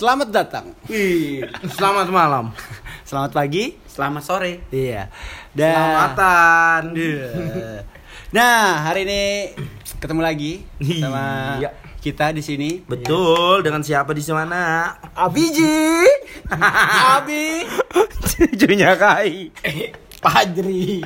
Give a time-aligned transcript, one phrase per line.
[0.00, 0.72] Selamat datang.
[0.88, 1.44] Wih,
[1.76, 2.56] selamat malam.
[3.08, 3.76] Selamat pagi.
[3.84, 4.64] Selamat sore.
[4.72, 5.12] Iya.
[5.52, 6.82] Dan Selamatan.
[6.96, 7.28] Iya.
[8.32, 9.22] Nah, hari ini
[10.00, 10.64] ketemu lagi
[11.04, 11.76] sama Iya.
[12.00, 12.80] kita di sini.
[12.80, 14.96] Betul, dengan siapa di sana?
[15.12, 16.08] Abiji.
[17.20, 17.68] Abi.
[18.56, 19.52] Cucunya Kai.
[20.24, 21.04] Pajri.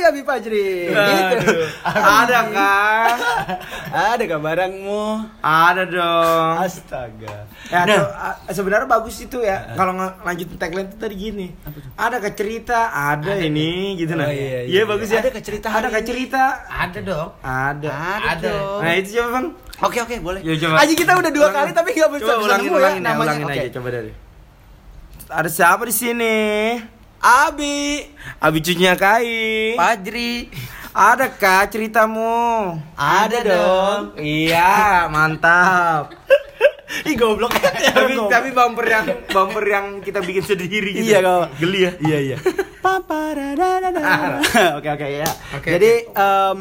[0.00, 0.88] Abi Abi Pajri.
[0.88, 1.56] Gitu.
[1.84, 3.16] Ada kan?
[3.90, 5.04] Ada gak barangmu?
[5.38, 6.54] Ada dong.
[6.58, 7.44] Astaga.
[7.66, 7.86] Ya, Nah.
[7.86, 9.74] tuh, ah, sebenarnya bagus itu ya.
[9.74, 11.46] Kalau nge- lanjutin tagline itu tadi gini.
[11.94, 14.24] Ada ke cerita, ada, ini gitu nah.
[14.24, 14.82] Oh, iya, Iya, iya.
[14.84, 15.20] bagus ya.
[15.20, 16.08] Ada ke cerita Ada hari ke ini.
[16.08, 16.42] cerita.
[16.66, 17.28] Ada dong.
[17.40, 17.90] Ada.
[18.26, 18.48] Ada.
[18.48, 18.78] dong.
[18.80, 19.46] Nah, itu siapa, Bang?
[19.80, 20.40] Oke oke boleh.
[20.40, 20.76] Ya, coba.
[20.78, 21.56] Aji kita udah dua Ulangin.
[21.58, 23.24] kali tapi nggak bisa Coba ulangin, nemu ya ulangin, ya, namanya.
[23.26, 23.58] ulangin Oke.
[23.58, 24.12] aja coba dari.
[25.30, 26.36] Ada siapa di sini?
[27.20, 28.00] Abi.
[28.40, 29.76] Abi cucunya Kai.
[29.76, 30.48] Pajri.
[30.90, 32.80] Ada kah ceritamu?
[32.96, 34.02] Ada dong.
[34.16, 36.16] Iya, mantap.
[37.08, 37.54] Ih goblok.
[37.94, 41.12] tapi tapi bumper yang bumper yang kita bikin sendiri gitu.
[41.12, 41.44] Iya, kau.
[41.60, 41.92] Geli ya?
[42.02, 42.36] Iya iya.
[44.80, 45.30] Oke oke ya.
[45.76, 46.56] Jadi em,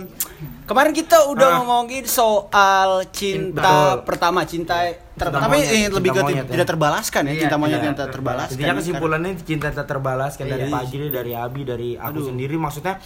[0.70, 1.56] kemarin kita udah Ah.
[1.58, 4.06] ngomongin soal cinta Betul.
[4.06, 6.52] pertama cinta ter- Cinta tapi monyet, ini lebih ke cinta monyet, ya.
[6.54, 8.54] tidak terbalaskan ya Iya, cinta monyet iya, yang tak terbalaskan.
[8.54, 10.72] Intinya kesimpulannya cinta tak terbalaskan dari Iya.
[10.72, 12.28] Fajri, dari Abi, dari aku Aduh.
[12.30, 12.56] sendiri.
[12.56, 13.02] Maksudnya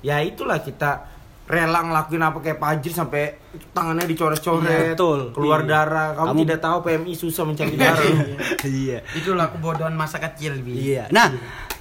[0.00, 0.90] ya itulah kita
[1.44, 3.22] rela ngelakuin apa kayak Fajri sampai
[3.68, 5.20] tangannya dicoret-coret, Iya, betul.
[5.32, 5.68] keluar Iya.
[5.68, 6.08] darah.
[6.14, 8.14] Kamu, Kamu- tidak tahu PMI susah mencari darah.
[8.62, 8.98] Iya.
[9.12, 10.78] Itulah kebodohan masa kecil, Bi.
[10.88, 11.10] Iya.
[11.10, 11.34] Nah,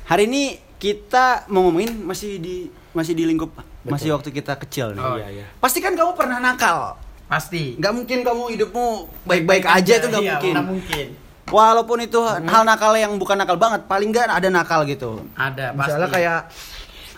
[0.04, 0.44] hari ini
[0.76, 5.02] kita mau ngomongin masih di masih di lingkup masih waktu kita kecil nih.
[5.02, 5.46] Oh, iya, iya.
[5.58, 6.98] Pasti kan kamu pernah nakal.
[7.26, 7.76] Pasti.
[7.76, 8.86] Nggak mungkin kamu hidupmu
[9.24, 10.54] baik-baik aja itu nggak Iya, mungkin.
[10.54, 11.08] nggak mungkin.
[11.48, 15.24] Walaupun itu hal nakal yang bukan nakal banget, paling nggak ada nakal gitu.
[15.34, 15.88] Ada, pasti.
[15.90, 16.40] Misalnya kayak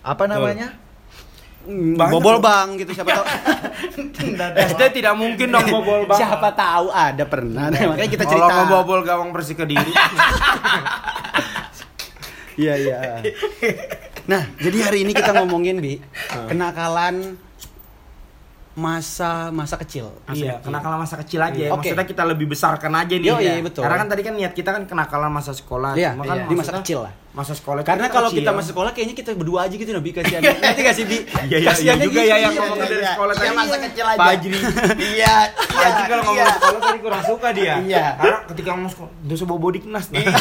[0.01, 0.67] apa namanya?
[1.63, 3.25] Hmm, Banyak bobol bang gitu siapa tahu.
[4.67, 6.17] SD tidak mungkin dong bobol bang.
[6.17, 7.71] siapa tahu ada pernah.
[7.71, 8.53] Nah, makanya kita Kalau cerita.
[8.59, 9.91] ngebobol gawang bersih ke diri.
[12.53, 12.97] Iya iya.
[14.23, 15.97] Nah, jadi hari ini kita ngomongin bi
[16.49, 17.15] kenakalan
[18.73, 20.09] masa masa kecil.
[20.33, 21.53] iya, kenakalan masa kecil aja.
[21.53, 21.69] ya.
[21.69, 21.93] Oke.
[21.93, 23.29] Maksudnya kita lebih besarkan aja nih.
[23.29, 23.61] Yo, iya, ya.
[23.61, 23.85] betul.
[23.85, 25.93] Karena kan tadi kan niat kita kan kenakalan masa sekolah.
[25.93, 26.49] Iya, Cuma kan iya.
[26.49, 27.13] di masa kecil lah.
[27.33, 28.45] Masa sekolah Karena kalau kecil.
[28.45, 30.41] kita masuk sekolah kayaknya kita berdua aja gitu Nabi kasihan.
[30.65, 31.17] Nanti gak sih Bi?
[31.21, 33.13] Iya, iya, iya juga gitu, ya yang iya, ngomongin iya, dari iya.
[33.13, 33.57] sekolah Iya, tadi.
[33.57, 34.17] masa kecil aja.
[34.17, 34.57] Fajri.
[35.13, 35.35] Iya.
[35.69, 36.53] Fajri kalau ngomong iya.
[36.57, 37.73] sekolah tadi kurang suka dia.
[37.77, 38.05] Iya.
[38.17, 40.05] Karena ketika ngomong sekolah, dosa bobo diknas.
[40.09, 40.25] Nah.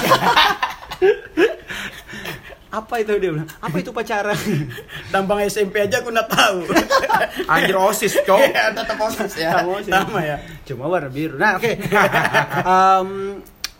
[2.72, 3.44] Apa itu dia bilang?
[3.60, 4.32] Apa itu pacaran?
[5.12, 6.58] Tampang SMP aja aku nggak tahu.
[7.52, 8.48] Anjir osis, cowok.
[8.48, 9.50] Iya, tetap osis ya.
[9.52, 9.92] Sama osis.
[9.92, 10.36] Sama ya.
[10.64, 11.36] Cuma warna biru.
[11.36, 11.68] Nah, oke.
[12.72, 13.08] Em,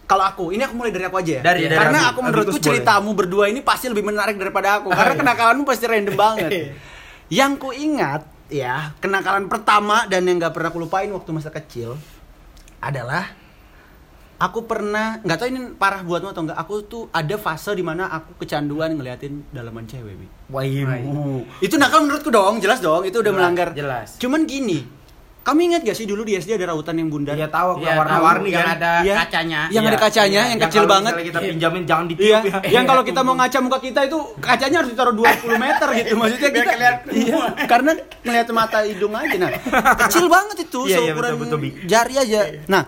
[0.04, 1.42] kalau aku, ini aku mulai dari aku aja ya.
[1.42, 2.68] Dari- dari Karena aku Abi menurutku terus boleh.
[2.68, 4.92] ceritamu berdua ini pasti lebih menarik daripada aku.
[4.92, 6.50] Karena kenakalanmu pasti random banget.
[7.32, 11.96] yang ku ingat ya, kenakalan pertama dan yang gak pernah aku lupain waktu masa kecil
[12.76, 13.32] adalah
[14.42, 18.10] aku pernah nggak tahu ini parah buatmu atau enggak aku tuh ada fase di mana
[18.10, 20.26] aku kecanduan ngeliatin dalaman cewek Bi.
[20.50, 21.46] Waimu.
[21.60, 24.18] itu nakal menurutku dong jelas dong itu udah Jelas, melanggar jelas.
[24.18, 24.82] cuman gini
[25.42, 27.98] kamu ingat gak sih dulu di SD ada rautan yang bundar Iya tahu Iya, yang
[27.98, 28.66] warna-warni kan.
[28.78, 29.14] ada Iya.
[29.20, 29.60] kacanya.
[29.68, 30.42] yang Iya, ada kacanya iya.
[30.44, 32.70] yang Yang kecil banget kita pinjamin jangan Iya, ditiup ya.
[32.70, 35.26] yang kalau kita mau ngaca muka kita itu kacanya harus ditaruh 20
[35.56, 36.14] meter gitu.
[36.14, 37.90] Maksudnya Biar kita kelihatan iya, karena
[38.22, 39.50] ngeliat mata hidung aja nah.
[39.98, 41.70] Kecil banget itu Iya, iya, seukuran betul, betul, Bi.
[41.84, 42.40] jari aja.
[42.68, 42.82] Nah,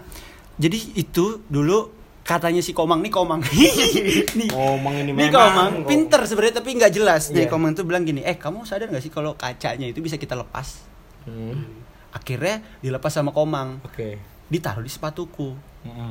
[0.57, 3.45] jadi itu dulu katanya si Komang nih Komang.
[4.39, 4.49] nih.
[4.49, 5.35] Ngomong ini Nih memang.
[5.35, 7.29] Komang pinter sebenarnya tapi nggak jelas.
[7.29, 7.51] Nih Iya.
[7.51, 10.81] Komang tuh bilang gini, "Eh, kamu sadar nggak sih kalau kacanya itu bisa kita lepas?"
[11.25, 13.83] Hmm, Akhirnya dilepas sama Komang.
[13.83, 14.17] Oke.
[14.47, 15.53] Ditaruh di sepatuku.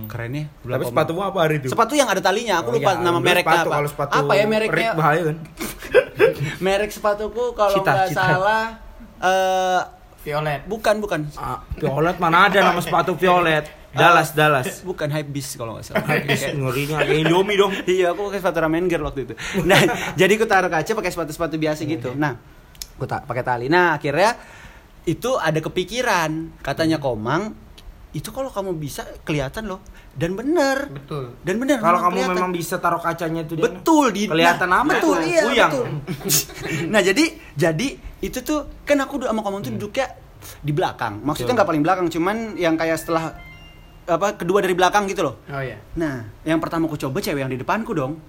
[0.06, 0.54] Kerennya.
[0.62, 0.94] bilang Tapi Komang.
[0.94, 1.68] sepatumu apa hari itu?
[1.68, 3.74] Sepatu yang ada talinya, aku Oh, lupa iya, nama mereknya apa.
[3.74, 4.76] Kalau sepatu apa ya mereknya?
[4.76, 5.38] Rick bahaya kan?
[6.66, 8.66] Merek sepatuku kalau nggak salah
[9.18, 9.82] eh
[10.24, 10.62] Violet.
[10.66, 13.68] bukan bukan Ah, violet mana ada nama sepatu violet?
[13.94, 14.82] Dallas, Dallas.
[14.82, 16.02] bukan hype beast kalau nggak salah.
[16.26, 17.70] Ngerinya kayak Indomie dong.
[17.86, 19.34] iya, aku pakai sepatu ramen girl waktu itu.
[19.70, 19.78] Nah,
[20.20, 22.10] jadi aku taruh kaca pakai sepatu-sepatu biasa gitu.
[22.18, 22.34] Nah,
[22.98, 23.66] aku tak pakai tali.
[23.70, 24.34] Nah, akhirnya
[25.06, 27.54] itu ada kepikiran katanya Komang
[28.14, 29.82] itu kalau kamu bisa kelihatan loh
[30.14, 31.34] dan bener Betul.
[31.42, 32.36] dan bener Kalau kamu kelihatan.
[32.38, 35.86] memang bisa taruh kacanya itu betul di Kelihatan nah, betul tuh, iya betul
[36.94, 37.26] nah jadi
[37.58, 37.88] jadi
[38.22, 40.08] itu tuh kan aku sama kamu tuh duduknya
[40.60, 43.36] di belakang maksudnya nggak paling belakang cuman yang kayak setelah
[44.04, 45.80] apa kedua dari belakang gitu loh Oh iya.
[45.96, 48.20] nah yang pertama aku coba cewek yang di depanku dong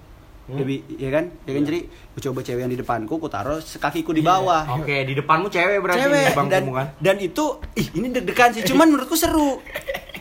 [0.45, 0.61] Hmm.
[0.61, 1.25] Lebih, ya kan?
[1.41, 4.29] Ya kan jadi aku coba cewek yang di depanku, aku taruh kakiku di Iya.
[4.29, 4.77] bawah.
[4.77, 6.87] Oke, di depanmu cewek berarti Cewek di dan kan?
[7.01, 9.57] dan itu ih ini deg-degan sih, cuman menurutku seru.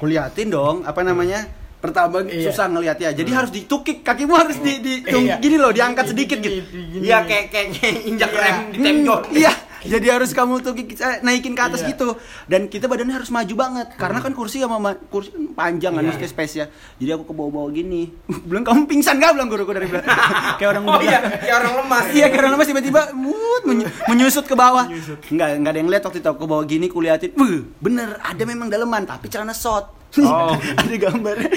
[0.00, 1.44] Kuliatin dong, apa namanya?
[1.76, 2.48] Pertama Iya.
[2.48, 3.12] susah ngeliat ya.
[3.12, 5.36] Jadi harus ditukik, kakimu harus di, di Iya.
[5.36, 6.56] gini loh, diangkat sedikit gitu.
[6.96, 7.68] Iya kayak kayak
[8.08, 8.40] injak Iya.
[8.40, 9.20] rem di temjol.
[9.20, 9.52] Hmm, iya,
[9.84, 11.92] Jadi harus kamu tuh ki- naikin ke atas Iya.
[11.92, 12.16] gitu.
[12.44, 16.02] Dan kita badannya harus maju banget karena kan kursi sama ma- kursi kan panjang kan
[16.02, 16.24] Iya.
[16.24, 16.66] space ya.
[16.96, 18.08] Jadi aku ke bawah-bawah gini.
[18.48, 20.16] bilang kamu pingsan gak bilang guruku dari belakang.
[20.58, 22.04] kayak orang Oh iya, kayak orang lemas.
[22.10, 24.88] Iya karena lemas tiba-tiba mut menyu- menyusut ke bawah.
[25.28, 27.30] Enggak enggak ada yang lihat waktu itu aku ke bawah gini kuliatin.
[27.76, 29.92] Bener ada memang daleman tapi celana short.
[30.16, 30.54] Oh.
[30.54, 31.50] ada gambarnya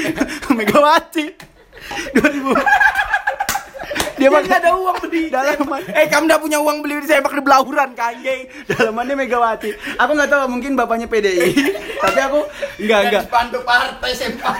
[0.50, 1.26] Megawati.
[2.12, 2.58] 2000
[4.18, 7.42] dia pakai Nggak ada uang beli dalaman Eh kamu udah punya uang beli sepak di
[7.46, 8.42] belauran kanjeng.
[8.68, 9.70] dalamannya Megawati.
[10.02, 11.54] Aku nggak tahu mungkin bapaknya PDI,
[12.04, 12.40] tapi aku
[12.82, 14.56] enggak enggak Spanduk partai sempak.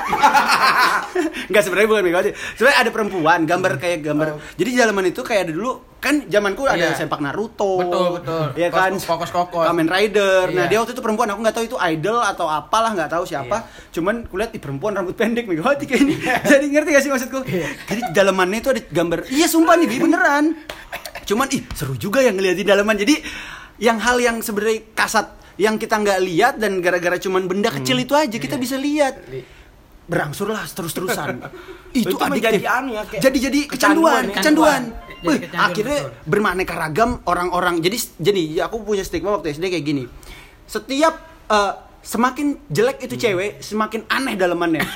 [1.50, 2.32] enggak sebenarnya bukan Megawati.
[2.56, 4.28] Sebenarnya ada perempuan gambar kayak gambar.
[4.56, 6.96] Jadi di dalaman itu kayak ada dulu kan zamanku ada Iya.
[6.96, 7.80] sepak Naruto.
[7.80, 8.46] Betul, betul.
[8.54, 8.94] Iya kan?
[8.94, 9.66] Kokos- kokos-kokos.
[9.66, 10.46] Kamen Rider.
[10.48, 10.66] Nah, Iya.
[10.68, 13.58] dia waktu itu perempuan, aku nggak tahu itu idol atau apalah, nggak tahu siapa.
[13.90, 16.16] Cuman kulihat di perempuan rambut pendek Megawati kayak ini.
[16.52, 17.40] Jadi ngerti gak sih maksudku?
[17.84, 19.26] Jadi di dalamannya itu ada gambar.
[19.28, 20.46] Iya, sumpah nih, Bi, beneran.
[21.24, 22.96] Cuman ih, seru juga yang ngeliat di dalaman.
[22.96, 23.18] Jadi
[23.78, 28.14] yang hal yang sebenarnya kasat yang kita nggak lihat dan gara-gara cuman benda kecil itu
[28.14, 29.18] aja kita bisa lihat
[30.06, 31.44] berangsurlah terus-terusan
[31.92, 34.36] itu, Itu adiktif anu ya, kayak jadi jadi kecanduan kecanduan ya.
[34.38, 36.26] kecanduan, Jadi Wih, akhirnya betul.
[36.26, 40.04] bermaneka ragam orang-orang jadi jadi aku punya stigma waktu SD kayak gini
[40.64, 41.14] setiap
[41.48, 44.86] eh, semakin jelek itu cewek semakin aneh dalamannya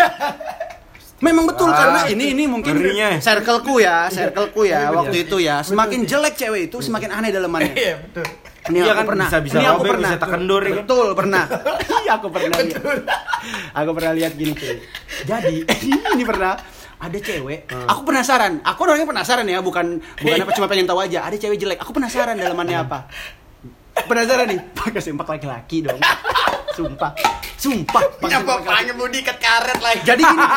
[1.21, 3.21] Memang betul Ah, karena ini ini mungkin ngerinya.
[3.21, 5.61] circleku ya, circleku ya waktu itu ya.
[5.61, 7.77] Semakin jelek cewek itu semakin aneh dalamannya.
[7.77, 8.25] Iya, betul.
[8.61, 9.27] Ini Iya aku kan, pernah.
[9.29, 10.09] bisa-bisa ini aku pernah.
[10.09, 10.77] bisa tekendur, ya kan?
[10.81, 11.43] Betul, pernah.
[12.01, 12.83] Iya, aku pernah lihat.
[13.71, 14.53] Aku pernah lihat gini.
[15.21, 16.53] Jadi, ini pernah
[17.01, 17.59] ada cewek.
[17.89, 18.61] Aku penasaran.
[18.61, 21.25] Aku orangnya penasaran ya, bukan bukan apa cuma pengen tahu aja.
[21.25, 21.79] Ada cewek jelek.
[21.81, 23.09] Aku penasaran dalamannya apa.
[24.05, 25.97] Penasaran nih, pakai sempak laki-laki dong.
[26.77, 27.11] Sumpah.
[27.57, 28.01] Sumpah.
[28.21, 28.93] sempak laki-laki.
[28.95, 30.01] mau diikat karet lagi.
[30.05, 30.45] Jadi gini.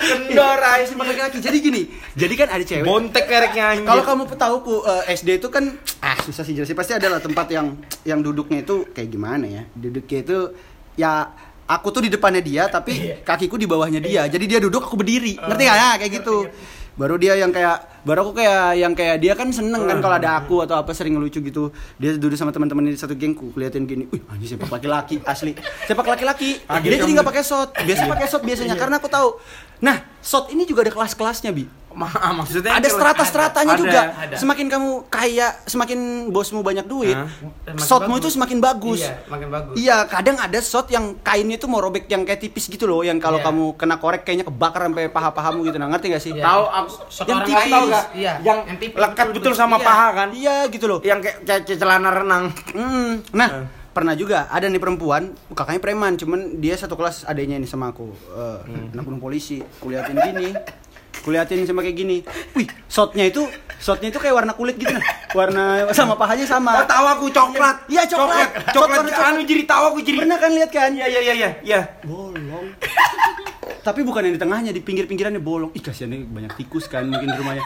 [0.00, 0.84] Kendor aja.
[0.88, 1.38] sempak laki-laki.
[1.44, 1.82] Jadi gini.
[2.16, 2.82] Jadi kan ada cewek.
[2.88, 3.84] Bontek mereknya.
[3.84, 7.52] Kalau kamu tahu ku eh, SD itu kan ah susah sih jelasin pasti adalah tempat
[7.52, 7.76] yang
[8.08, 10.38] yang duduknya itu kayak gimana ya duduknya itu
[10.96, 11.28] ya
[11.70, 14.26] aku tuh di depannya dia tapi kakiku di bawahnya dia.
[14.26, 15.38] Jadi dia duduk aku berdiri.
[15.38, 16.36] Ngerti gak ya kayak gitu.
[16.98, 20.36] baru dia yang kayak baru aku kayak yang kayak dia kan seneng kan kalau ada
[20.36, 21.72] aku atau apa sering ngelucu gitu.
[21.96, 25.56] Dia duduk sama teman-teman di satu gengku keliatin gini wih anjing sepak laki-laki asli.
[25.88, 26.60] Sepak laki-laki?
[26.60, 27.14] Kaget dia jadi kamu.
[27.16, 28.76] nggak pakai shot biasa pakai shot biasanya.
[28.76, 29.40] Karena aku tahu
[29.80, 34.00] nah shot ini juga ada kelas-kelasnya bi maksudnya ada strata-stratanya ada, juga.
[34.14, 34.34] ada.
[34.34, 35.98] Semakin kamu kaya, semakin
[36.28, 37.26] bosmu banyak duit, Hah?
[37.66, 38.22] Semakin shotmu bagus.
[38.22, 39.00] itu semakin bagus.
[39.00, 39.74] Iya, makin bagus.
[39.74, 43.18] Iya, kadang ada shot yang kainnya itu mau robek yang kayak tipis gitu loh, yang
[43.18, 43.46] kalau Iya.
[43.46, 45.76] kamu kena korek kayaknya kebakar sampai paha-pahamu gitu.
[45.76, 46.32] Nah, ngerti gak sih?
[46.32, 46.44] Iya.
[46.44, 46.62] Tahu
[47.08, 47.68] Shot yang tipis.
[47.68, 48.04] tahu gak?
[48.12, 49.84] Iya, Yang yang tipis, lekat betul, betul sama Iya.
[49.84, 50.28] paha kan?
[50.30, 50.98] Iya, gitu loh.
[51.00, 52.44] Yang kayak kayak celana renang.
[52.70, 53.10] Hmm.
[53.32, 53.64] Nah, Eh.
[53.90, 58.06] pernah juga ada nih perempuan, kakaknya preman, cuman dia satu kelas adanya ini sama aku.
[58.08, 58.94] Eh, Hmm.
[58.94, 59.58] anak gunung polisi.
[59.76, 60.48] Kuliatin gini.
[61.20, 62.16] Kuliatin sama kayak gini.
[62.54, 63.44] Wih, shotnya itu
[63.76, 65.04] shotnya itu kayak warna kulit gitu nah.
[65.30, 66.80] Warna sama pahanya sama.
[66.80, 67.76] Oh, tahu aku coklat.
[67.86, 68.48] Iya, coklat.
[68.70, 68.72] Coklat.
[68.72, 69.28] Coklat, coklat.
[69.28, 70.18] Anu jadi tahu aku jadi.
[70.24, 70.90] Pernah kan lihat kan?
[70.92, 71.50] Iya iya iya iya.
[71.60, 71.80] Iya.
[72.02, 72.72] Bolong.
[73.80, 75.72] Tapi bukan yang di tengahnya, di pinggir-pinggirannya bolong.
[75.72, 77.64] Ih, kasihan nih banyak tikus kan mungkin di rumahnya.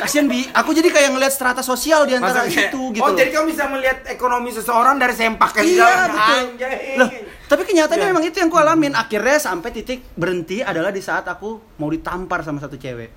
[0.00, 3.04] Kasihan Bi, aku jadi kayak ngeliat strata sosial di antara kayak- itu gitu.
[3.04, 3.16] Oh, loh.
[3.20, 5.60] jadi kamu bisa melihat ekonomi seseorang dari sempak kan?
[5.60, 6.40] Iya, betul.
[6.56, 6.96] Anjay.
[6.96, 7.08] Loh,
[7.50, 8.12] tapi kenyataannya Iya.
[8.14, 8.94] memang itu yang ku alamin.
[8.94, 13.10] Akhirnya sampai titik berhenti adalah di saat aku mau ditampar sama satu cewek.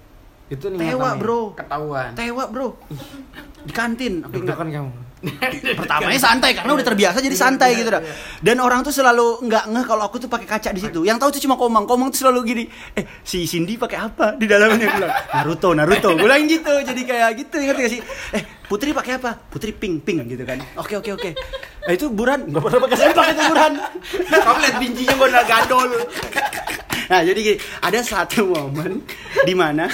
[0.50, 1.14] Itu nih Tewa.
[1.22, 1.54] Bro.
[1.54, 2.18] Ketahuan.
[2.18, 2.82] Tewa, Bro.
[3.62, 4.58] Di kantin, aku ingat.
[4.58, 5.14] Kamu.
[5.80, 8.04] pertamanya santai karena udah terbiasa jadi santai gitu dah.
[8.44, 11.08] Dan orang tuh selalu nggak ngeh kalau aku tuh pakai kaca di situ.
[11.08, 11.88] Yang tahu tuh cuma komang.
[11.88, 12.64] Komang tuh selalu gini.
[12.98, 16.12] Eh, si Cindy pakai apa di dalamnya bilang, Naruto, Naruto.
[16.20, 16.74] Bilang gitu.
[16.84, 18.02] Jadi kayak gitu, ngerti gak sih?
[18.36, 19.32] Eh, Putri pakai apa?
[19.38, 20.60] Putri pink, pink gitu kan.
[20.76, 21.30] Oke, oke, oke.
[21.84, 23.74] Nah, itu Buran nggak pernah pakai sempak itu Buran.
[24.34, 25.90] Kamu lihat bincinya gue gadol.
[27.04, 29.04] Nah, jadi gini, ada satu momen
[29.44, 29.92] di mana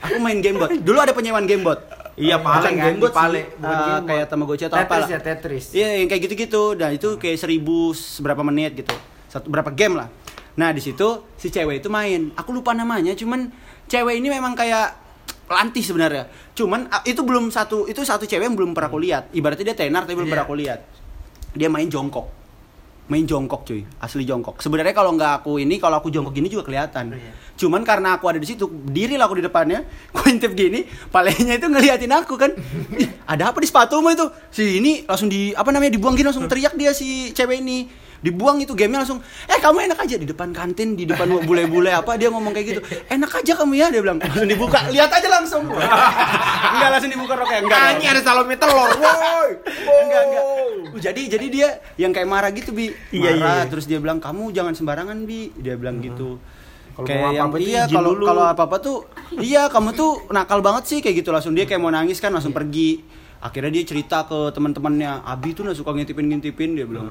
[0.00, 0.70] aku main gamebot.
[0.78, 1.78] Dulu ada penyewaan gamebot.
[2.14, 3.58] Iya, pale kan, gamebot pale, sih.
[3.58, 4.06] bukan Eh, gamebot.
[4.06, 5.10] kayak Tamagotchi atau apa Tetris lah.
[5.10, 5.64] ya, Tetris.
[5.74, 6.62] Iya, yang kayak gitu-gitu.
[6.78, 8.94] Dan itu kayak seribu seberapa menit gitu.
[9.26, 10.06] Satu berapa game lah.
[10.54, 11.02] Nah, di situ
[11.34, 12.30] si cewek itu main.
[12.38, 13.50] Aku lupa namanya, cuman
[13.84, 14.94] cewek ini memang kayak
[15.44, 16.30] lantih sebenarnya.
[16.54, 19.34] Cuman ah, itu belum satu itu satu cewek yang belum pernah aku lihat.
[19.34, 20.32] Ibaratnya dia tenar tapi belum Iya.
[20.32, 20.80] pernah aku lihat.
[21.54, 22.26] Dia main jongkok.
[23.04, 24.64] Main jongkok cuy, asli jongkok.
[24.64, 27.12] Sebenarnya kalau nggak aku ini, kalau aku jongkok gini juga kelihatan.
[27.12, 27.32] Iya.
[27.54, 29.84] Cuman karena aku ada di situ, diri lah aku di depannya,
[30.16, 32.56] aku intip gini, palenya itu ngeliatin aku kan.
[32.96, 34.24] Ih, ada apa di sepatumu itu?
[34.48, 38.03] Si ini langsung di apa namanya dibuang gini langsung teriak dia si cewek ini.
[38.24, 42.16] Dibuang itu gamenya langsung, eh kamu enak aja di depan kantin, di depan bule-bule apa
[42.16, 42.80] dia ngomong kayak gitu.
[43.12, 44.16] Enak aja kamu ya dia bilang.
[44.16, 45.68] Langsung dibuka, lihat aja langsung.
[46.74, 47.80] enggak langsung dibuka roknya, enggak.
[47.92, 49.50] Anjing ada salome telur, woi.
[50.08, 50.44] enggak enggak
[50.94, 53.66] Uh, jadi jadi dia yang kayak marah gitu bi Iya, marah iya, iya.
[53.66, 56.38] terus dia bilang kamu jangan sembarangan bi dia bilang gitu
[56.94, 59.02] Kalau kayak yang itu iya kalau kalau apa apa tuh
[59.42, 62.54] iya kamu tuh nakal banget sih kayak gitu langsung dia kayak mau nangis kan langsung
[62.54, 63.02] pergi
[63.42, 67.10] akhirnya dia cerita ke teman-temannya Abi tuh nggak suka ngintipin ngintipin dia bilang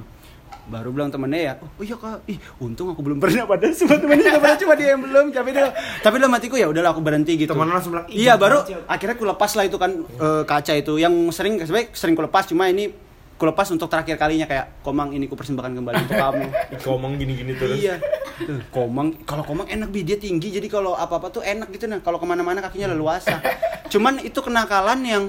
[0.63, 4.31] baru bilang temennya ya oh iya kak ih untung aku belum pernah padahal semua temennya
[4.31, 5.67] udah pernah cuma dia yang belum tapi dia
[5.99, 8.87] tapi dalam hatiku ya udahlah aku berhenti gitu Temen langsung bilang, "Ih, iya baru kaca."
[8.87, 12.47] akhirnya aku lepas lah itu kan eh, kaca itu yang sering sebenarnya sering ku lepas
[12.47, 12.95] cuma ini
[13.35, 16.47] ku lepas untuk terakhir kalinya kayak komang ini ku persembahkan kembali untuk kamu
[16.87, 17.75] Ngomong gini-gini terus.
[17.75, 17.99] Iya.
[18.39, 21.91] Tuh, komang kalau komang enak bi dia tinggi jadi kalau apa apa tuh enak gitu
[21.91, 23.43] nah kalau ke mana-mana kakinya leluasa.
[23.91, 25.23] Cuman itu kenakalan yang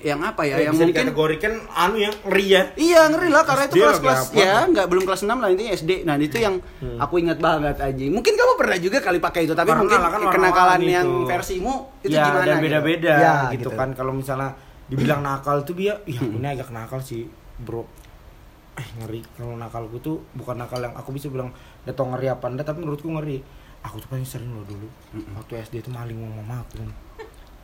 [0.00, 0.56] yang apa ya?
[0.56, 2.62] Ya, yang bisa mungkin dikategorikan anu yang ngeri ya.
[2.76, 4.40] Iya ngeri lah karena itu SD kelas lagi kelas apa?
[4.40, 5.90] ya nggak belum kelas 6 lah intinya SD.
[6.08, 6.54] Nah itu yang
[6.96, 8.04] aku ingat banget aja.
[8.08, 11.28] Mungkin kamu pernah juga kali pakai itu tapi mungkin kan kenakalan yang itu.
[11.28, 12.44] versimu itu ya, gimana?
[12.48, 12.64] dan gitu?
[12.64, 14.56] beda-beda Ya, gitu, kan kalau misalnya
[14.88, 17.28] dibilang nakal tuh dia ya ini agak nakal sih
[17.60, 17.84] bro
[18.80, 21.52] eh ngeri kalau nakalku tuh bukan nakal yang aku bisa bilang
[21.84, 23.44] dia tau ngeri apa enggak tapi menurutku ngeri
[23.84, 24.88] aku tuh paling sering loh dulu
[25.36, 26.84] waktu SD itu maling mama aku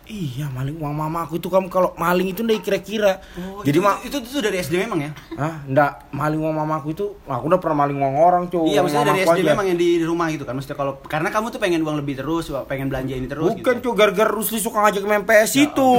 [0.06, 3.82] iya maling uang mama aku itu kamu kalau maling itu ndak kira-kira Oh, jadi itu,
[3.82, 5.10] mak itu, itu, dari SD memang ya?
[5.34, 8.80] ah ndak maling uang mama aku itu aku udah pernah maling uang orang cuy Iya,
[8.80, 9.50] maksudnya dari SD aja.
[9.50, 10.54] memang yang di rumah gitu kan.
[10.54, 13.84] Maksudnya kalau karena kamu tuh pengen uang lebih terus, pengen belanja ini terus Bukan gitu.
[13.84, 15.90] cuy, gara-gara Rusli suka ngajak main PS itu.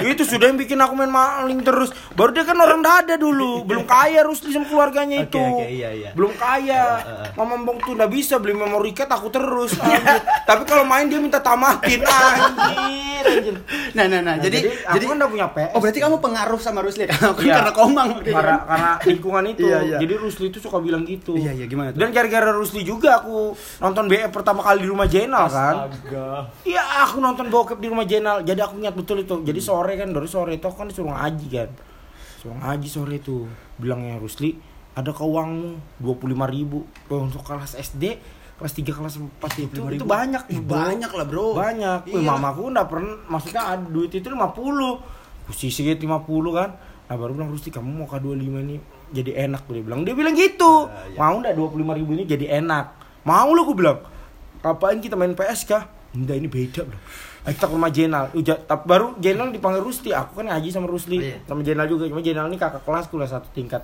[0.00, 1.88] itu sudah yang bikin aku main maling terus.
[2.12, 5.36] Baru dia kan orang dada dulu, belum kaya Rusli sama keluarganya itu.
[5.36, 6.10] oke, iya, iya.
[6.12, 6.82] Belum kaya.
[7.34, 9.76] Mama Bong tuh nggak bisa beli memory card aku terus.
[10.42, 13.49] Tapi kalau main dia minta tamatin anjir, anjir.
[13.90, 15.72] Nah, nah, nah, Nah, jadi aku jadi kan udah punya PS.
[15.74, 17.54] Oh, berarti kamu pengaruh sama Rusli karena aku Iya.
[17.58, 18.58] karena komang karena, kan?
[18.66, 19.62] karena lingkungan itu.
[19.66, 19.98] Iya, iya.
[19.98, 21.34] Jadi Rusli itu suka bilang gitu.
[21.34, 21.98] Iya, iya, gimana tuh?
[21.98, 23.52] Dan gara-gara Rusli juga aku
[23.82, 25.90] nonton BF pertama kali di rumah Jenal kan.
[26.62, 28.46] Iya, aku nonton bokep di rumah Jenal.
[28.46, 29.34] Jadi aku ingat betul itu.
[29.42, 31.70] Jadi sore kan, dari sore itu aku kan disuruh ngaji kan.
[32.40, 33.44] Suruh ngaji sore itu.
[33.76, 34.54] Bilangnya Rusli,
[34.92, 38.18] ada ke uangmu 25 ribu untuk kelas SD
[38.60, 40.76] kelas 3 kelas 4 itu itu banyak Ih, bro.
[40.76, 41.46] banyak lah, Bro.
[41.56, 41.98] banyak.
[42.06, 42.28] Wih, Iya.
[42.28, 45.00] mamaku enggak pernah maksudnya ada duit itu 50
[45.40, 46.76] aku sisihit 50 kan.
[47.08, 48.76] Nah baru bilang Rusli kamu mau K25 ini
[49.10, 49.64] jadi enak.
[49.64, 50.86] Dia bilang dia bilang gitu.
[50.86, 51.18] Ya, ya.
[51.18, 52.86] mau enggak 25 ribu ini jadi enak?
[53.24, 53.98] Mau lo aku bilang.
[54.60, 57.00] Kapan kita main PS kah enggak ini beda bro.
[57.40, 58.28] Ayo kita ke rumah Jenal.
[58.30, 61.16] Uja, tapi baru Jenal dipanggil Rusli aku kan ngaji sama Rusli.
[61.16, 61.40] Oh, iya.
[61.42, 62.04] sama Jenal juga.
[62.04, 63.80] Cuma Jenal ini kakak kelas kuliah satu tingkat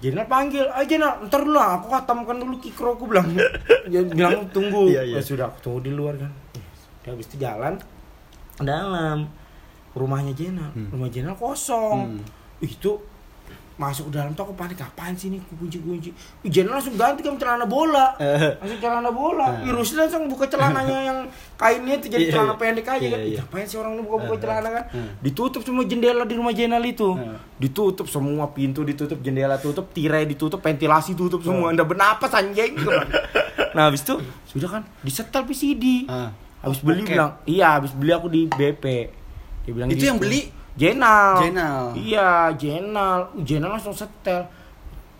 [0.00, 3.28] Jenal panggil, ayo Jenal, ntar dulu lah, aku katamkan dulu kikro aku bilang.
[4.16, 5.16] Bilang tunggu, Iya, iya.
[5.16, 6.32] Ya sudah aku tunggu di luar kan.
[7.04, 7.76] Dia habis itu jalan
[8.56, 9.28] dalam
[9.92, 12.16] rumahnya Jenal, rumah Jenal kosong.
[12.16, 12.24] Hmm.
[12.64, 13.04] Itu
[13.74, 17.66] masuk ke dalam aku panik, apaan sih ini, kunci-kunci Ih, Jenal langsung ganti kan celana
[17.66, 18.54] bola Eh.
[18.56, 19.66] Langsung celana bola, Eh.
[19.66, 21.18] Ih, Rusli langsung buka celananya yang
[21.54, 22.60] kainnya itu jadi Iya, celana iya.
[22.60, 23.38] pendek aja Iya, kan Ih, iya.
[23.40, 25.08] Ngapain sih orang ini buka-buka Eh, celana kan eh.
[25.20, 27.34] Ditutup semua jendela di rumah Jenal itu Eh.
[27.56, 32.78] ditutup semua pintu ditutup jendela tutup tirai ditutup ventilasi tutup semua anda bernapas anjing
[33.74, 34.14] nah habis itu
[34.44, 36.06] sudah kan disetel PCD
[36.60, 38.84] habis beli bilang iya habis beli aku di BP
[39.64, 40.06] dia bilang Itu gitu.
[40.06, 40.50] yang beli?
[40.74, 41.94] Jenal Jenal.
[41.94, 44.42] iya Jenal Jenal langsung setel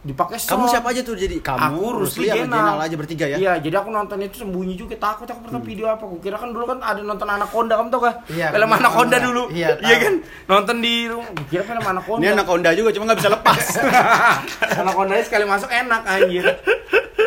[0.04, 0.68] dipakai Kamu sound.
[0.68, 1.40] siapa aja tuh jadi?
[1.40, 2.60] Kamu, aku Rusli, sama Jenal.
[2.60, 3.36] Jenal aja bertiga ya?
[3.40, 6.04] Iya, jadi aku nonton itu sembunyi juga takut aku pernah video apa.
[6.04, 8.16] Aku kira kan dulu kan ada nonton Anaconda kamu tau gak?
[8.28, 8.84] Iya, film Anaconda.
[8.84, 9.42] Anaconda dulu.
[9.48, 10.14] Iya, iya kan?
[10.44, 11.32] Nonton di rumah.
[11.48, 12.20] Kira film Anaconda.
[12.20, 13.64] Ini anak Honda juga cuma nggak bisa lepas.
[14.84, 16.44] Anaconda sekali masuk enak anjir.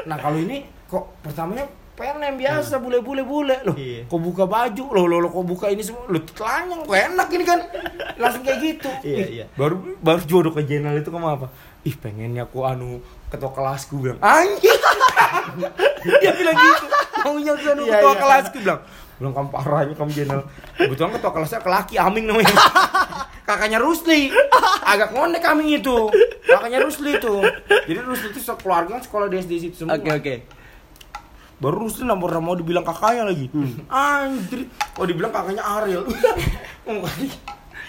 [0.05, 1.65] Nah, kalau ini kok pertamanya
[1.97, 3.73] penem biasa bule-bule bule loh.
[3.73, 4.05] Iya.
[4.05, 7.43] Kok buka baju loh loh loh, kok buka ini semua loh telanjang kok enak ini
[7.43, 7.59] kan.
[8.21, 8.89] Langsung kayak gitu.
[9.01, 9.45] Iya, Ih, iya.
[9.57, 11.49] Baru baru jodoh ke Jenal itu kamu apa?
[11.81, 13.01] Ih, pengennya aku anu
[13.33, 14.21] ketua kelasku bilang.
[14.21, 14.77] Anjir.
[16.21, 16.85] Dia bilang gitu.
[17.25, 18.21] Maunya aku anu Iya, ketua iya.
[18.21, 18.79] kelasku bilang.
[19.17, 20.39] Bilang kamu parahnya kamu Jenal.
[20.77, 22.53] Kebetulan ketua kelasnya laki Aming namanya.
[23.47, 24.27] kakaknya Rusli
[24.83, 26.11] agak ngondek kami itu
[26.43, 27.39] kakaknya Rusli itu
[27.87, 30.35] jadi Rusli itu sekeluarga sekolah di SD situ semua Oke oke.
[31.57, 33.49] Baru Rusli nomor mau dibilang kakaknya lagi.
[33.89, 34.69] Anjir.
[34.97, 36.05] Oh dibilang kakaknya Ariel.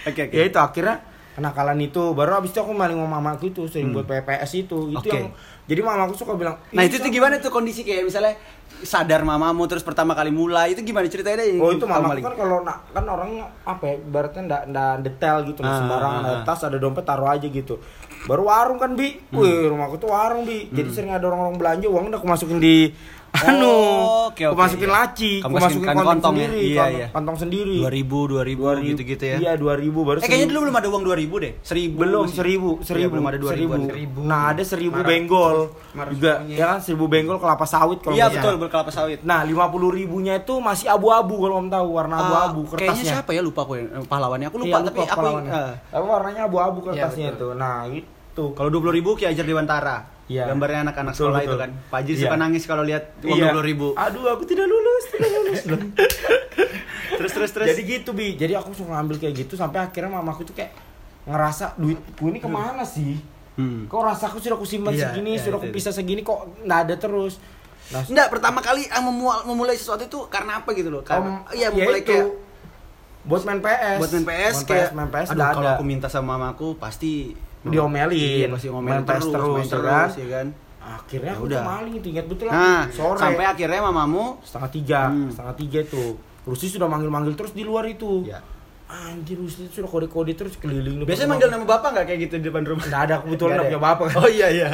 [0.09, 0.35] Oke oke.
[0.35, 1.05] ya itu akhirnya
[1.37, 2.15] kenakalan itu.
[2.17, 4.89] Baru abis itu aku maling sama mamaku itu sering buat PPS itu.
[4.95, 5.11] Itu Oke.
[5.11, 5.29] yang
[5.69, 7.85] jadi mamaku suka bilang Nah "Ih, itu tuh siapa?" gimana tuh kondisi?
[7.85, 8.33] Kayak misalnya
[8.87, 11.59] sadar mamamu terus pertama kali mulai itu gimana ceritanya deh?
[11.59, 15.37] yang Oh itu mamaku kan kalau nak kan orangnya apa ya ibaratnya ndak ndak detail
[15.45, 16.45] gitu Ah, sembarangan ah, ada ah.
[16.47, 17.75] tas ada dompet taruh aja gitu.
[18.25, 19.19] Baru warung kan bi.
[19.35, 19.45] Hmm.
[19.45, 20.71] wih rumahku tuh warung bi.
[20.73, 22.95] Jadi sering ada orang-orang belanja uang udah aku masukin di
[23.49, 23.75] anu
[24.27, 24.97] oke, aku oke, masukin iya.
[24.97, 26.41] laci Kamu aku masukin kan kantong, kantong ya?
[26.41, 27.07] sendiri Iya, iya.
[27.09, 29.37] kantong sendiri 2000 2000 gitu-gitu ya.
[29.39, 29.63] iya 2000
[30.01, 30.49] baru Eh kayaknya seribu.
[30.49, 31.53] dulu belum ada uang 2000 deh.
[31.61, 31.95] 1000.
[31.95, 33.49] belum seribu Iya, seribu belum ada 2000.
[33.49, 33.75] seribu.
[33.89, 34.19] Seribu.
[34.23, 35.57] nah ada seribu benggol
[35.91, 39.19] Marah juga ya kan seribu benggol kelapa sawit kalau Iya betul berkelapa sawit.
[39.21, 43.13] Nah, lima puluh ribunya itu masih abu-abu kalau kamu tahu warna Ah, abu-abu Kayaknya kertasnya.
[43.15, 44.47] siapa ya lupa aku ya eh, pahlawannya.
[44.47, 45.21] Aku lupa Iya, tapi aku
[45.89, 47.53] Tapi warnanya abu-abu Iya, kertasnya betul.
[47.53, 47.57] itu.
[47.57, 48.45] Nah, itu.
[48.53, 49.97] kalau 20.000 Ki Ajar Dewantara.
[50.29, 50.45] Iya.
[50.47, 51.49] Gambarnya anak-anak sekolah betul.
[51.49, 51.71] itu kan.
[51.89, 52.21] Pak Haji Iya.
[52.23, 53.49] suka nangis kalau lihat uang Iya.
[53.51, 53.97] 20.000.
[53.97, 55.61] Aduh, aku tidak lulus, tidak lulus.
[57.19, 57.67] terus terus terus.
[57.67, 58.37] Jadi gitu bi.
[58.37, 60.77] Jadi aku suka ngambil kayak gitu sampai akhirnya mamaku tuh kayak
[61.25, 63.17] ngerasa duitku ini ke mana sih?
[63.57, 63.85] Hmm.
[63.85, 66.79] Kok rasaku sudah aku simpan Iya, segini, iya, sudah itu, aku pisah segini kok nggak
[66.87, 67.43] ada terus.
[67.89, 71.01] Nah, Enggak, pertama kali ah, memulai, memulai sesuatu itu karena apa gitu loh?
[71.01, 72.13] Karena Om, iya ya memulai itu.
[72.13, 72.27] kayak
[73.25, 73.99] buat main PS.
[73.99, 75.77] buat main PS main kayak main PS aduh nggak kalau ada.
[75.77, 77.37] aku minta sama mamaku pasti
[77.71, 78.39] Diomelin.
[78.39, 80.09] Iya, pasti ngomelin terus, terus, ya terus, kan?
[80.15, 80.47] ya kan?
[80.81, 81.63] Akhirnya Ya aku udah.
[81.63, 82.57] maling itu ingat betul aku.
[82.57, 85.29] Nah, sore sampai akhirnya mamamu setengah tiga, Hmm.
[85.29, 86.11] setengah tiga tuh.
[86.43, 88.25] Rusi sudah manggil-manggil terus di luar itu.
[88.25, 88.41] ya.
[88.89, 91.05] Anjir Rusi sudah kode-kode terus keliling.
[91.05, 91.33] Biasanya rumah.
[91.37, 92.85] manggil nama bapak nggak kayak gitu di depan rumah?
[92.89, 94.07] Nggak ada kebetulan Nggak punya bapak.
[94.17, 94.71] Oh iya iya.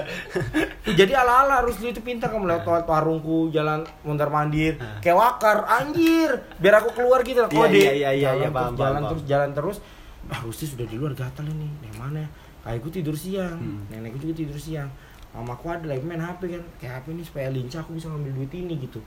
[0.94, 5.00] Jadi ala-ala Rusli itu pintar kamu lewat lewat warungku, jalan mondar mandir, Nah.
[5.00, 7.74] kayak wakar, anjir, biar aku keluar gitu Iya, kode.
[7.74, 9.76] iya, iya, iya, jalan iya, terus, paham, jalan paham, terus, jalan terus.
[10.24, 11.68] Ah, Rusli sudah di luar gatal ini.
[11.82, 12.22] Yang mana?
[12.64, 13.84] Kayakku tidur siang, Hmm.
[13.92, 14.88] nenekku juga tidur siang.
[15.36, 18.52] Mamaku ada lagi main HP kan, kayak HP ini supaya lincah aku bisa ngambil duit
[18.54, 19.04] ini gitu.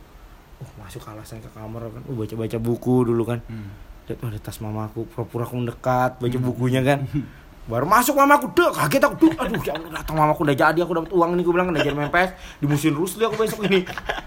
[0.62, 3.40] Oh masuk alasan ke kamar kan, oh baca-baca buku dulu kan.
[3.50, 3.74] Hmm.
[4.06, 7.02] Lihat oh, ada tas mamaku, pura-pura aku mendekat, baca bukunya kan.
[7.72, 10.94] Baru masuk mamaku, deh kaget aku, duh, aduh ya Allah datang mamaku udah jadi, aku
[11.04, 12.32] dapat uang nih, gue bilang udah jadi main PS,
[12.64, 13.84] dimusuhin Rusli aku besok ini.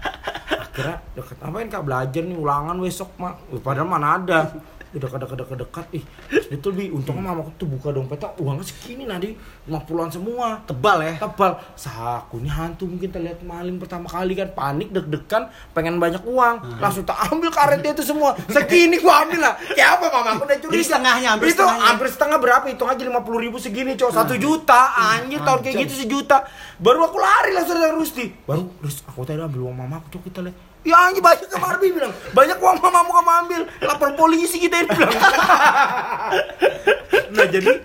[0.61, 4.39] Akhirnya deket, ngapain kak belajar nih ulangan besok mak, padahal mana ada.
[4.91, 6.03] Udah dekat dekat dekat, ih
[6.51, 8.29] betul bi, untungnya mamaku tuh buka dompetnya.
[8.37, 9.31] Uangnya segini nadi,
[9.65, 10.59] 50-an semua.
[10.67, 11.13] Tebal ya.
[11.23, 11.55] tebal.
[11.79, 14.51] Saku ini hantu mungkin terlihat maling pertama kali kan.
[14.51, 16.55] Panik deg-degan pengen banyak uang.
[16.61, 16.77] Hmm.
[16.83, 18.35] langsung tak ambil karetnya itu semua.
[18.51, 19.53] Segini gua ambil lah.
[19.77, 20.73] Kayak apa mama aku udah curiga.
[20.75, 21.85] Jadi setengahnya, hampir itu setengahnya.
[21.87, 22.65] hampir setengah berapa?
[22.67, 24.11] Hitung aja lima puluh ribu segini cowok.
[24.11, 24.81] Satu juta.
[24.93, 26.43] Anjir tahun kayak gitu sejuta.
[26.81, 30.23] Baru aku lari langsung dari Rusti baru Rus aku tadi ambil uang mama aku coba
[30.27, 32.13] kita lihat Ya anjir banyak ke Marbi bilang.
[32.33, 33.61] Banyak uang mamamu kamu ambil.
[33.85, 35.13] Lapor polisi kita ini bilang.
[37.31, 37.79] Nah jadi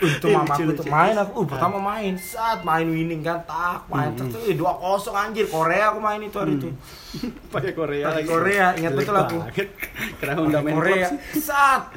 [0.00, 1.32] Untuk Iya, mamaku lucu, tuh main aku.
[1.36, 2.16] Uh, Pertama main.
[2.16, 3.44] Saat main winning kan.
[3.44, 4.32] Tak main Hmm.
[4.32, 4.32] Terus.
[4.32, 5.44] Tuh dua kosong anjir.
[5.44, 6.72] Korea aku main itu hari itu.
[7.52, 8.24] Pakai Korea Pakai.
[8.24, 9.36] Korea, ingat betul aku.
[10.24, 11.08] Kenapa udah main Korea?
[11.36, 11.92] Saat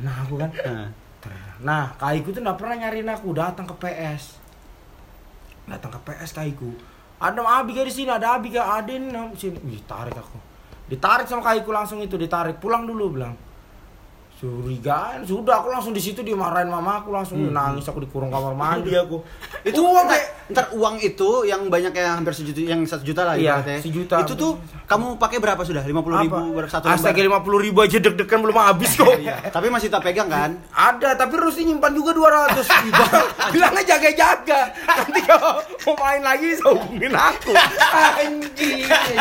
[0.00, 0.50] Nah aku kan.
[0.56, 0.88] Nah.
[1.60, 3.36] Nah kaiku tuh gak pernah nyariin aku.
[3.36, 4.40] Datang ke PS
[5.68, 9.80] Datang ke PS kaiku Ada Abi di sini Ada Abi Ada ini nah, sini Wih
[9.88, 10.38] tarik aku.
[10.86, 12.60] Ditarik sama kaiku langsung itu Ditarik.
[12.60, 13.34] Pulang dulu bilang
[14.36, 18.92] Curigaan Sudah aku langsung di situ dimarahin mama aku langsung nangis aku dikurung kamar mandi
[18.92, 19.24] aku
[19.62, 23.34] Itu uang kayak ntar uang itu yang banyak yang hampir sejuta yang satu juta lah
[23.34, 23.78] Iya, ibaratnya.
[23.80, 24.14] sejuta.
[24.20, 24.52] Itu tuh
[24.84, 25.82] kamu pakai berapa sudah?
[25.82, 26.68] Lima puluh ribu apa?
[26.68, 29.40] satu Astaga lima puluh ribu aja deg-degan belum habis kok Iya.
[29.48, 30.54] Tapi masih tak pegang kan?
[30.68, 36.66] Ada, tapi Rusi nyimpan juga 200 Bilang- Bilangnya jaga-jaga Nanti kalau mau main lagi bisa
[36.68, 39.18] hubungin aku Anjing anjing.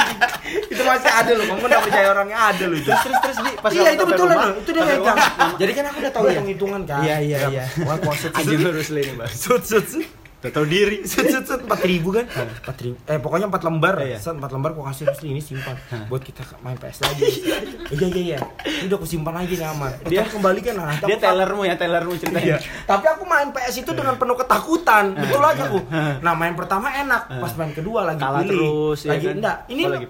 [0.68, 3.70] Itu masih ada loh, kamu gak percaya orangnya ada loh itu Terus terus di pas
[3.72, 7.02] Iya itu betul loh, itu dia rumah, Jadi kan aku udah tahu hitung-hitungan kan?
[7.02, 7.64] Iya, iya, iya.
[7.84, 9.30] Wah puasa Anjing harus ini, Bang.
[9.30, 10.06] Sut, sut, sut.
[10.36, 11.02] Udah tahu diri.
[11.10, 12.30] Sut, sut, sut, 4 ribu kan?
[12.30, 13.98] 4 ribu, eh pokoknya 4 lembar.
[13.98, 14.22] Iya.
[14.22, 15.74] Set, 4 lembar aku kasih Rusli ini simpan.
[16.06, 17.22] Buat kita main PS lagi.
[17.26, 17.58] Iya,
[17.90, 21.66] iya, iya Ini udah aku simpan aja nih aman Dia- Dia kembalikan nah, Dia tellermu
[21.66, 22.62] ya, tellermu ceritanya.
[22.62, 25.80] Tapi aku main PS itu dengan penuh ketakutan, betul aja aku.
[26.22, 29.36] Nah main pertama enak, pas main kedua lagi Kalah terus, ya lagi kan?
[29.38, 29.58] enggak.
[29.66, 30.08] Ini lagi.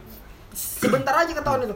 [0.51, 1.75] sebentar aja ketahuan itu.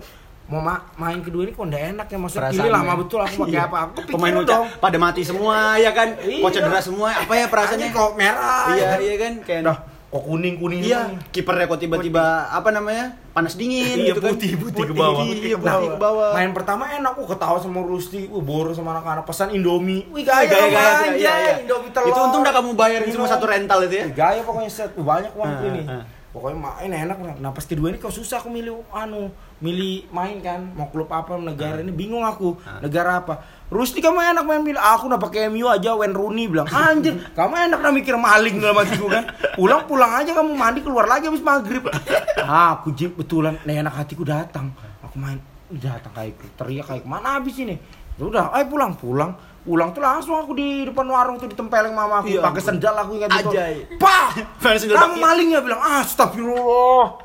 [0.50, 2.96] Mau ma- main kedua ini kok enggak enak ya maksudnya Perasaan pilih lama ya.
[2.98, 3.64] betul aku pakai Iya.
[3.64, 3.78] apa.
[3.84, 4.68] Aku Pemain pikirin ucap dong.
[4.80, 6.10] pada mati semua ya kan?
[6.18, 6.42] Iya.
[6.42, 7.08] Kok cedera semua?
[7.16, 7.88] Apa ya perasaannya?
[7.92, 8.66] Kok merah.
[8.68, 9.00] Iya, ya kan?
[9.00, 9.34] iya kan?
[9.40, 9.78] Kayak Dah,
[10.10, 13.06] kok kuning kuning Iya, kipernya kok tiba-tiba apa namanya?
[13.30, 14.34] Panas dingin Iya, gitu kan.
[14.34, 15.22] putih, putih ke bawah.
[15.24, 16.30] Iya, putih ke bawah.
[16.34, 20.10] Main pertama enak, aku ketawa sama Rusti, uh, boros sama anak-anak pesan Indomie.
[20.10, 21.54] Wih Gaya, gaya, gaya, gaya, gaya, iya, iya.
[21.62, 22.10] Indomie telur.
[22.10, 23.16] Itu untung udah kamu bayarin Minum.
[23.16, 24.06] cuma satu rental itu ya.
[24.10, 25.82] Gaya pokoknya set, banyak uangku Ah, ini.
[25.86, 26.04] ah.
[26.30, 27.18] Pokoknya main enak.
[27.38, 29.30] Nah pas kedua ini kok susah aku milih anu,
[29.60, 33.44] milih main kan, mau klub apa negara ini bingung aku, negara apa.
[33.70, 37.70] Rusti kamu enak main pilih, aku udah pakai MU aja Wayne Rooney bilang, anjir, kamu
[37.70, 39.24] enak udah mikir maling dalam hatiku kan.
[39.54, 41.86] Pulang pulang aja kamu mandi keluar lagi habis maghrib.
[42.50, 44.74] Ah, aku jip betulan, nih enak hatiku datang.
[45.06, 45.38] Aku main,
[45.70, 47.78] "Ih, datang kayak teriak kayak mana habis ini.
[48.18, 49.38] Ya Udah, ayo pulang, pulang.
[49.62, 53.22] Pulang tuh langsung aku di depan warung tuh ditempelin mama aku Iya pakai sendal aku
[53.22, 53.30] ingat.
[53.30, 53.86] Ajaib.
[54.02, 54.28] Pak,
[54.66, 57.22] kamu maling ya bilang, astagfirullah.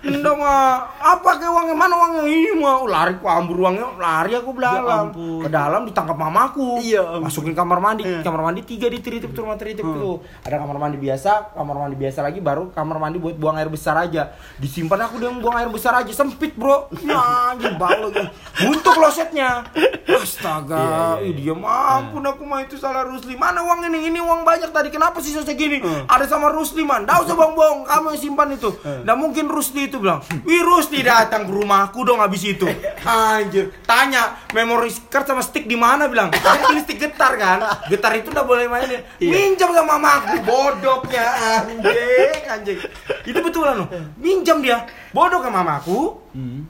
[0.00, 1.74] Enggak mah, apa ke uangnya?
[1.74, 2.22] Mana uangnya?
[2.24, 5.04] Ini mah Oh, lari ku ambur uangnya, lari aku Ya dalam.
[5.08, 5.40] ampun.
[5.40, 6.78] ke dalam ditangkap mamaku.
[6.78, 7.26] Iya ampun.
[7.26, 8.20] Masukin kamar mandi, Iya.
[8.20, 10.20] kamar mandi tiga di tritip tuh rumah tritip tuh.
[10.42, 13.96] Ada kamar mandi biasa, kamar mandi biasa lagi, baru kamar mandi buat buang air besar
[13.96, 14.30] aja.
[14.56, 16.86] Disimpan aku dengan buang air besar aja, sempit bro.
[17.00, 17.18] Ya
[17.50, 18.24] anjing bau lagi.
[18.58, 19.64] Buntu klosetnya.
[20.08, 23.34] Astaga, Iya, iya, ih dia mampun aku mah itu salah Rusli.
[23.34, 24.08] Mana uang ini?
[24.08, 24.88] Ini uang banyak tadi.
[24.88, 25.78] Kenapa sisa segini?
[25.78, 26.04] Hmm.
[26.06, 27.04] Ada sama Rusli man.
[27.04, 27.84] Nggak usah bohong-bohong.
[27.84, 28.70] Kamu yang simpan itu.
[28.78, 29.04] Hmm.
[29.04, 32.66] Nggak mungkin Rusli gitu bilang virus tidak datang ke rumahku dong habis itu.
[33.06, 33.70] Anjir.
[33.86, 36.10] Tanya memory card sama stick di mana?
[36.10, 37.62] Bilang tulis stick getar kan?
[37.86, 39.02] Getar itu udah boleh mainin.
[39.22, 41.26] Minjam sama mamaku bodoknya
[41.62, 42.78] anjing anjing.
[43.22, 43.88] Itu betulan loh.
[44.18, 46.00] Minjam dia bodok ke mamaku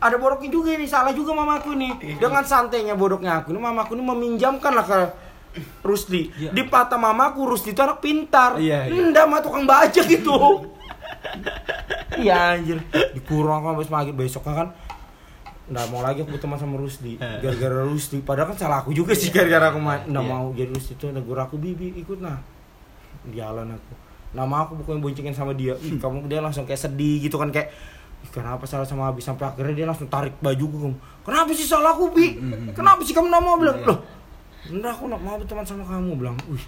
[0.00, 2.16] ada bodoknya juga ini salah juga mamaku ini.
[2.16, 5.00] Dengan santainya bodoknya aku ini mamaku ini meminjamkan lah ke
[5.82, 6.30] Rusdi.
[6.32, 8.56] Di patah mamaku Rusdi itu anak pintar.
[8.60, 9.26] Iya, iya.
[9.26, 10.32] Mah tukang bajak gitu
[12.24, 12.78] iya anjir.
[13.14, 14.16] Dikurung aku habis maghrib.
[14.16, 14.68] Besoknya kan
[15.68, 17.20] Nggak mau lagi aku teman sama Rusdi.
[17.20, 18.24] Gara-gara Rusdi.
[18.24, 20.96] Padahal kan salah aku juga sih Gara-gara aku nggak mau jadi Rusdi.
[20.96, 22.40] Itu Negur aku Bibi ikut nah.
[23.28, 23.92] Jalan aku.
[24.32, 25.76] Nama aku bukan boncengin sama dia.
[25.84, 27.72] Ih kamu dia langsung kayak sedih gitu kan Kayak
[28.32, 29.20] kenapa salah sama Abi?
[29.20, 30.90] Sampai akhirnya dia langsung tarik baju gue
[31.22, 32.40] kenapa sih salah aku bi?
[32.72, 33.56] Kenapa sih kamu nggak mau?
[33.60, 33.98] Bilang loh
[34.68, 36.12] enggak aku nggak mau berteman sama kamu.
[36.16, 36.64] Bilang wih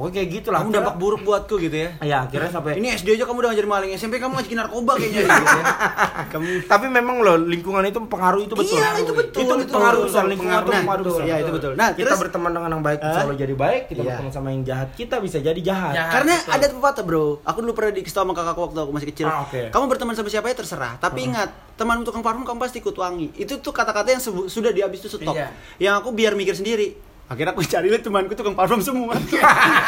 [0.00, 1.90] pokoknya kayak gitu lah Kamu dampak buruk buatku gitu ya.
[2.00, 5.20] ya akhirnya sampai Ini SD aja kamu udah ngajarin maling, SMP kamu ngajakin narkoba kayaknya
[5.20, 5.64] gitu ya.
[6.32, 10.00] Kamu tapi memang loh lingkungan itu pengaruh itu betul Iya, itu betul, itu, itu pengaruh
[10.00, 10.08] betul.
[10.08, 11.72] besar lingkungan itu pengaruh besar iya, itu betul.
[11.74, 14.08] Nah, kita terus- berteman dengan yang baik selalu jadi baik kita Iya.
[14.10, 16.12] berteman sama yang jahat kita bisa jadi jahat Jahat.
[16.12, 16.54] Karena betul.
[16.54, 19.26] ada pepatah bro, aku dulu pernah dikasih sama kakakku waktu aku masih kecil.
[19.26, 19.60] Ah, oke.
[19.68, 23.34] Kamu berteman sama siapa ya terserah, tapi ingat teman tukang parfum kamu pasti ikut wangi.
[23.34, 25.34] Itu tuh kata-kata yang sudah di habis itu stop.
[25.34, 25.50] Iya.
[25.78, 27.09] Yang aku biar mikir sendiri.
[27.30, 29.14] Akhirnya aku cari lihat temanku tukang parfum semua.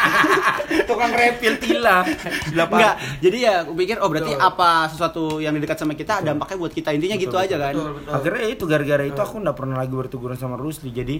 [0.89, 2.07] tukang refill tila.
[2.55, 4.47] Enggak, jadi ya aku pikir oh berarti Betul.
[4.47, 7.75] apa sesuatu yang dekat sama kita dampaknya buat kita intinya gitu aja kan.
[7.75, 8.11] betul, betul.
[8.15, 11.19] akhirnya itu gara-gara itu aku nggak pernah lagi berteguran sama Rusli jadi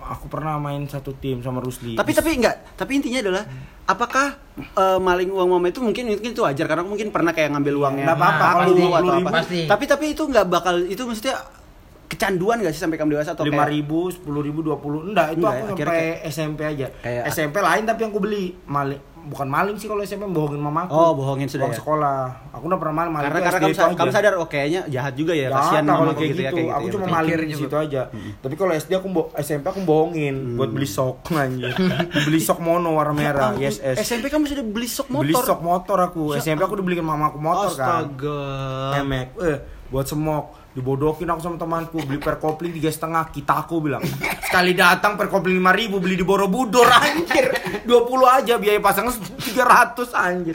[0.00, 3.44] aku pernah main satu tim sama Rusli Tapi tapi enggak, tapi intinya adalah
[3.86, 4.26] apakah
[4.58, 7.74] eh, maling uang mama itu mungkin mungkin itu wajar karena aku mungkin pernah kayak ngambil
[7.78, 9.30] uangnya Nggak apa-apa, aku kalau atau 20 apa.
[9.38, 9.60] pasti.
[9.70, 11.36] Tapi tapi itu nggak bakal itu maksudnya
[12.10, 15.30] kecanduan gak sih sampai kamu dewasa atau lima kayak ribu sepuluh ribu dua puluh enggak
[15.30, 18.98] itu Enggak, aku akhirnya sampai SMP aja kayak- SMP lain tapi yang aku beli maling
[19.20, 21.78] bukan maling sih kalau SMP bohongin mamaku Oh, bohongin sudah Uang ya?
[21.78, 22.20] sekolah
[22.50, 25.46] aku udah pernah maling maling karena karena kamu, kamu sadar oh kayaknya jahat juga ya
[25.46, 26.74] Ya, kasihan kalau mama kayak gitu, ya gitu, kayak gitu.
[26.74, 28.02] aku ya, cuma maling Pikir di situ aja.
[28.40, 31.76] Tapi kalau SD aku SMP aku bohongin buat beli sok anjir.
[32.18, 34.00] beli sok mono warna merah, yes S.
[34.02, 35.22] SMP kamu sudah beli sok motor.
[35.22, 36.22] Beli sok motor aku.
[36.32, 38.08] Ya SMP aku udah beliin mamaku motor kan.
[38.08, 38.40] Astaga.
[38.98, 39.58] Emek, eh
[39.90, 44.02] buat semok dibodokin aku sama temanku beli per kopling tiga setengah kita aku bilang
[44.40, 47.50] sekali datang per kopling lima ribu beli di Borobudur anjir
[47.82, 47.90] 20
[48.30, 49.42] aja biaya pasang 300
[50.12, 50.54] anjir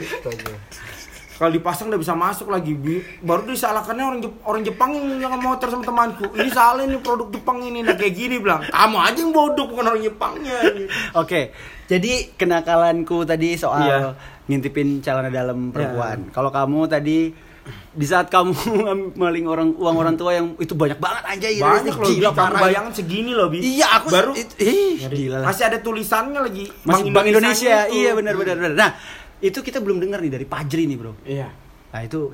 [1.36, 2.96] kalau dipasang udah bisa masuk lagi Bi.
[3.20, 7.60] baru disalahkannya orang Jep- orang Jepang yang motor sama temanku ini salah ini produk Jepang
[7.60, 10.58] ini nah kayak gini bilang kamu aja yang bodoh bukan orang Jepangnya.
[11.12, 11.52] Oke,
[11.84, 13.98] jadi kenakalanku tadi soal Iya.
[14.48, 16.32] ngintipin celana dalam perempuan.
[16.32, 17.28] Kalau kamu tadi
[17.90, 18.52] di saat kamu
[19.20, 22.38] maling orang uang orang tua yang itu banyak banget aja ya banyak loh gila kamu
[22.38, 22.60] parah.
[22.62, 23.58] bayangan segini loh Bi.
[23.58, 25.46] Iya, aku baru it- ih, gila lah.
[25.46, 27.76] masih ada tulisannya lagi Masih Bank Indonesia.
[27.84, 27.94] itu.
[27.96, 28.72] Iya benar benar benar.
[28.72, 28.90] Nah,
[29.38, 31.12] itu kita belum dengar nih dari Pajri nih, Bro.
[31.22, 31.48] iya
[31.86, 32.28] Nah itu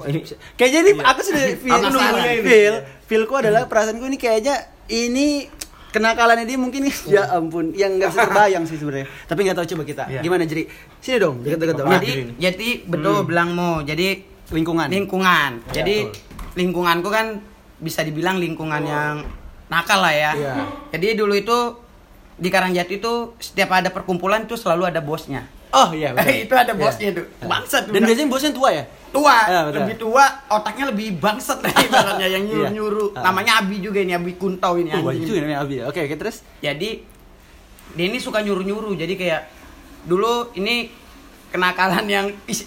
[0.53, 2.43] kayaknya ini aku sudah feel ini.
[2.43, 5.47] feel feelku adalah perasaanku ini kayaknya ini
[5.89, 9.83] kenakalannya dia mungkin ya ampun yang nggak bisa terbayang sih sebenarnya tapi nggak tahu coba
[9.85, 10.21] kita Iya.
[10.21, 10.67] gimana jadi
[10.99, 13.73] sini dong dekat-dekat dong Nah, Jadi jadi betul bilangmu.
[13.85, 14.09] Jadi
[14.53, 15.51] lingkungan lingkungan.
[15.67, 16.61] Iya, Jadi betul.
[16.61, 17.27] lingkunganku kan
[17.83, 19.25] bisa dibilang lingkungan yang
[19.67, 20.33] nakal lah ya.
[20.37, 20.55] Iya.
[20.93, 21.59] Jadi dulu itu
[22.37, 25.49] di Karangjati itu setiap ada perkumpulan itu selalu ada bosnya.
[25.73, 26.37] oh iya betul.
[26.45, 26.81] itu ada Iya.
[26.81, 27.27] bosnya tuh.
[27.43, 29.77] Bangsat dan biasanya bosnya tua ya tua, Iya, betul.
[29.85, 32.53] lebih tua, otaknya lebih bangsat lah ibaratnya yang Iya.
[32.73, 33.09] nyuruh-nyuruh.
[33.13, 33.29] Ah.
[33.29, 37.05] Namanya Abi juga ini, Abi Kuntau ini oh, juga nih Abi oke oke terus Jadi
[37.93, 38.97] dia ini suka nyuruh-nyuruh.
[38.97, 39.49] Jadi kayak
[40.05, 40.89] dulu ini
[41.49, 42.27] kenakalan yang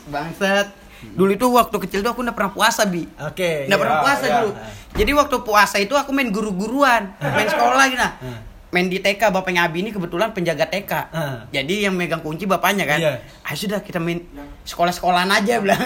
[0.09, 0.69] bangsat.
[1.03, 3.03] Dulu itu waktu kecil tuh aku udah pernah puasa bi.
[3.05, 4.33] oke Nggak pernah iya, puasa iya.
[4.39, 4.51] dulu.
[4.95, 7.99] Jadi waktu puasa itu aku main guru-guruan, main sekolah gitu.
[7.99, 8.15] Nah.
[8.73, 10.91] Main di TK, bapaknya Abi ini kebetulan penjaga TK.
[11.15, 11.47] Ah.
[11.47, 12.99] Jadi yang megang kunci bapaknya kan.
[12.99, 13.13] Iya.
[13.47, 14.19] Ayo sudah kita main
[14.67, 15.79] sekolah-sekolahan aja bilang.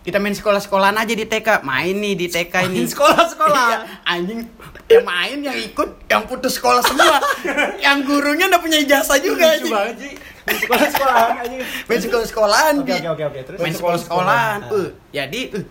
[0.00, 1.60] Kita main sekolah-sekolahan aja di TK.
[1.68, 2.80] Main nih di TK ini.
[2.80, 3.66] Main sekolah-sekolah.
[3.68, 4.40] Iya, anjing
[4.88, 7.20] yang main yang ikut yang putus sekolah semua.
[7.84, 9.72] yang gurunya udah punya ijazah juga lucu anjing.
[9.72, 10.12] banget sih
[10.50, 12.74] sekolah sekolahan aja Main sekolah-sekolahan.
[12.78, 12.92] Oke, Bi.
[12.94, 13.40] oke, oke, oke.
[13.44, 13.58] Terus?
[13.58, 14.58] Main sekolah-sekolahan.
[14.62, 14.72] Ah.
[14.72, 15.64] Uh, jadi uh,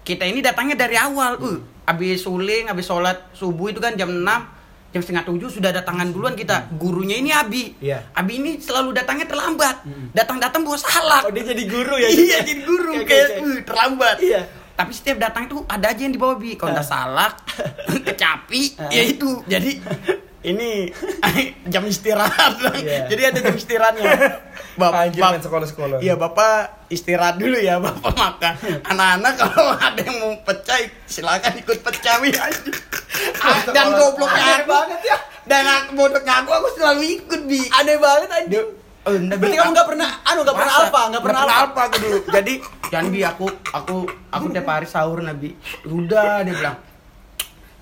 [0.00, 1.32] kita ini datangnya dari awal.
[1.36, 4.24] Uh, habis suling, habis sholat subuh itu kan jam 6
[4.88, 7.98] jam setengah tujuh sudah datangan duluan kita gurunya ini Abi Iya.
[8.14, 12.62] Abi ini selalu datangnya terlambat datang-datang bawa salak oh dia jadi guru ya iya jadi
[12.62, 14.46] guru kayak uh, terlambat Iya.
[14.72, 17.42] tapi setiap datang itu ada aja yang dibawa bi kalau udah salak
[18.06, 18.86] kecapi Ah.
[18.88, 19.70] ya itu jadi
[20.44, 20.92] ini
[21.72, 22.60] jam istirahat.
[22.76, 23.08] Iya.
[23.08, 24.04] jadi ada jam istirahatnya.
[24.74, 25.98] Anjir, main sekolah-sekolah.
[26.04, 28.54] iya bapak istirahat dulu ya bapak makan.
[28.84, 30.78] Anak-anak kalau ada yang mau pecah
[31.08, 32.20] silakan ikut pecah.
[33.40, 34.70] Ah, dan gobloknya Aneh aku.
[34.74, 35.16] banget ya.
[35.46, 37.62] dan aku bodohnya aku aku selalu ikut bi.
[37.72, 38.68] Aneh banget anjing.
[39.04, 41.96] Oh, enggak, berarti kamu nggak pernah anu nggak pernah alfa nggak pernah alfa alfa aku
[42.00, 42.18] dulu.
[42.32, 42.54] Jadi
[42.88, 43.96] jangan bi aku aku
[44.32, 45.52] aku tiap hari sahur nabi.
[45.84, 46.76] Udah dia bilang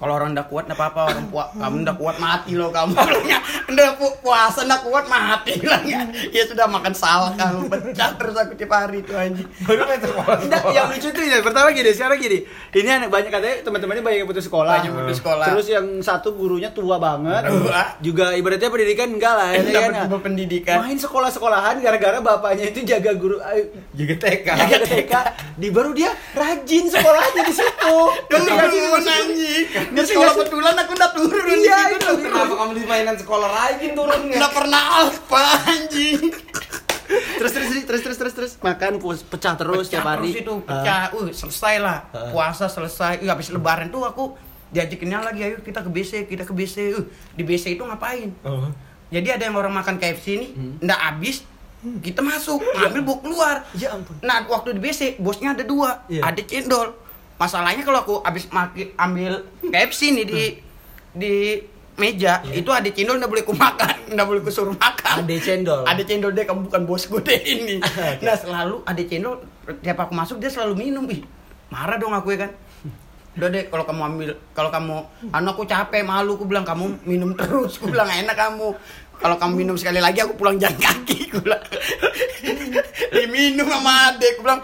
[0.03, 3.39] kalau orang udah kuat nggak apa-apa orang puas kamu udah kuat mati loh kamu bilangnya
[3.71, 8.59] udah pu- puasa udah kuat mati bilangnya ya sudah makan salah kamu pecah terus aku
[8.59, 10.37] tiap hari itu anjing Baru main sekolah.
[10.43, 12.39] Nggak, yang lucu tuh ya, pertama gini, sekarang gini.
[12.75, 14.75] Ini anak banyak katanya teman-temannya banyak yang putus sekolah.
[14.81, 15.47] Banyak putus sekolah.
[15.55, 17.47] Terus yang satu gurunya tua banget.
[17.47, 17.83] Tua.
[18.03, 19.63] Juga ibaratnya pendidikan enggak lah ya
[19.93, 20.11] kan.
[20.11, 20.83] berpendidikan.
[20.83, 25.13] Main sekolah-sekolahan gara-gara bapaknya itu jaga guru eh, juga TK jaga TK.
[25.63, 27.97] Di baru dia rajin sekolahnya di situ.
[28.03, 28.31] Sih?
[28.33, 30.41] Turun anjing Sekolah nggak sih?
[30.41, 32.13] betulan aku udah turun Iya, itu.
[32.19, 34.37] Kenapa kamu di mainan sekolah lagi turunnya?
[34.37, 36.21] Nggak pernah apa anjing
[37.13, 40.31] Terus terus terus terus terus terus makan pecah terus Pecah tiap hari.
[40.31, 42.31] terus itu pecah uh selesai lah Ah.
[42.31, 44.33] puasa selesai uh, habis lebaran tuh aku
[44.69, 48.73] diajakinnya lagi ayo kita ke BC kita ke BC uh, di BC itu ngapain Oh.
[49.09, 50.81] jadi ada yang orang makan KFC nih Hmm.
[50.81, 51.45] ndak habis
[51.99, 54.17] kita masuk ambil bawa keluar Ya ampun.
[54.23, 56.23] nah waktu di BC bosnya ada dua Iya.
[56.25, 56.97] ada cendol
[57.43, 60.43] masalahnya kalau aku habis maki, ambil KFC nih di
[61.11, 61.35] di
[61.99, 62.65] meja Iya.
[62.65, 65.27] itu ada cendol ndak boleh ku makan ndak boleh ku suruh makan.
[65.27, 65.83] Ada cendol.
[65.85, 67.77] ada cendol deh kamu bukan bos gue deh ini.
[68.25, 69.43] Nah selalu ada cendol
[69.83, 71.05] tiap aku masuk dia selalu minum.
[71.11, 71.21] Ih
[71.69, 72.51] marah dong aku ya kan.
[73.37, 74.97] Udah deh kalau kamu ambil kalau kamu
[75.37, 78.73] anu aku capek malu aku bilang kamu minum terus aku bilang enak kamu.
[79.21, 81.63] Kalau kamu minum sekali lagi aku pulang jalan kaki aku bilang.
[83.15, 84.61] Diminum sama adek aku bilang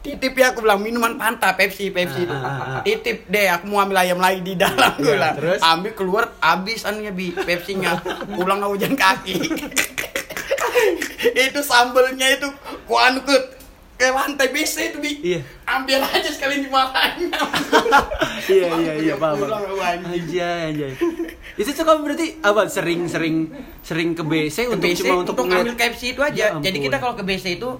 [0.00, 2.80] titip ya aku bilang minuman Fanta Pepsi Pepsi itu Ah, ah, ah.
[2.80, 5.60] titip deh aku mau ambil ayam lagi di dalam gue Iya, bilang terus?
[5.62, 9.36] ambil keluar habis anunya bi Pepsinya pulang aku jalan kaki
[11.38, 12.48] itu sambelnya itu
[12.84, 13.36] ku anu ke
[14.00, 15.40] lantai BC itu bi Iya.
[15.68, 17.28] ambil aja sekali dimarahin
[18.50, 19.44] Iya iya iya paham.
[19.46, 20.92] Anjay anjay.
[21.54, 25.62] Itu tuh kamu berarti apa sering-sering sering ke BC untuk BC cuma untuk, untuk ngeliat-
[25.62, 26.86] ambil KFC itu Ya aja jadi ampun.
[26.88, 27.70] kita kalau ke BC itu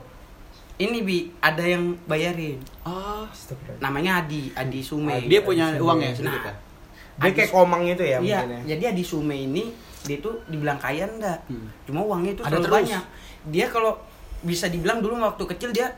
[0.81, 3.29] ini bi ada yang bayarin Oh,
[3.79, 6.55] namanya Adi Adi Sume dia punya uang ya Nah, sedikit ya?
[7.21, 8.61] Dia kayak komang itu ya Iya, mungkin ya.
[8.75, 9.65] jadi Adi Sume ini
[10.01, 11.45] dia tuh dibilang kaya enggak.
[11.45, 11.69] Hmm.
[11.85, 12.77] Cuma uangnya itu Ada selalu terus.
[12.81, 13.03] banyak.
[13.53, 13.93] Dia kalau
[14.41, 15.93] bisa dibilang dulu waktu kecil dia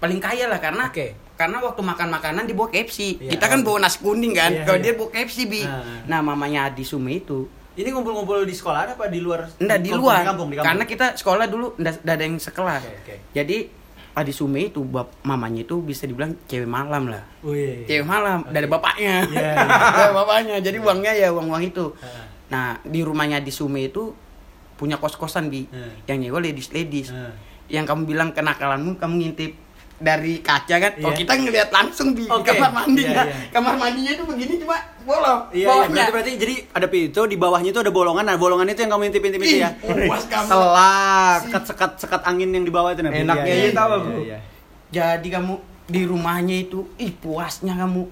[0.00, 1.12] paling kaya lah karena Oke.
[1.36, 3.20] karena waktu makan makanan dibawa KFC.
[3.20, 3.36] Iya.
[3.36, 4.48] Kita kan bawa nasi kuning kan.
[4.48, 4.84] Iya, kalau iya.
[4.88, 5.60] dia bawa KFC bi.
[5.68, 5.84] Ah.
[6.08, 9.46] Nah, mamanya Adi Sume itu Ini ngumpul-ngumpul di sekolah apa di luar?
[9.56, 10.20] enggak di kampung, luar.
[10.20, 10.68] Di kampung, di kampung.
[10.68, 12.82] Karena kita sekolah dulu enggak ada yang sekelas.
[12.82, 13.14] Oke, oke.
[13.36, 13.56] Jadi
[14.20, 17.24] Adi Sume itu bap, mamanya itu bisa dibilang cewek malam lah.
[17.84, 19.24] Cewek malam, dari bapaknya.
[19.24, 19.52] Iya,
[19.96, 20.56] Dari bapaknya.
[20.60, 21.96] Jadi uangnya ya uang-uang itu.
[21.98, 22.28] Ah.
[22.50, 24.12] Nah, di rumahnya di Sume itu
[24.76, 25.92] punya kos-kosan bi, Hmm.
[26.04, 27.08] yang nyewa ladies ladies.
[27.10, 27.32] Hmm.
[27.66, 29.52] Yang kamu bilang kenakalanmu kamu ngintip
[30.00, 30.92] dari kaca kan?
[30.98, 31.18] Oh Iya.
[31.20, 32.50] kita ngeliat langsung di Oke.
[32.50, 33.22] kamar mandinya.
[33.22, 33.52] Iya, iya.
[33.52, 35.40] Kamar mandinya itu begini cuma bolong.
[35.52, 35.92] Iya, iya, bawahnya.
[35.92, 38.24] berarti, berarti jadi ada pintu di bawahnya itu ada bolongan.
[38.24, 39.70] Nah, bolongan itu yang kamu intip-intip itu Ih, ya.
[39.78, 40.48] puas kamu.
[40.48, 43.00] Selak, sekat sekat sekat angin yang di bawah itu.
[43.02, 44.18] Enaknya Iya, aja iya, tahu, iya, Bro.
[44.24, 44.38] iya.
[44.90, 45.54] Jadi kamu
[45.86, 48.02] di rumahnya itu, ih puasnya kamu.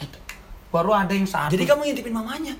[0.00, 0.18] Gitu.
[0.70, 1.52] Baru ada yang satu.
[1.52, 2.54] Jadi kamu ngintipin mamanya.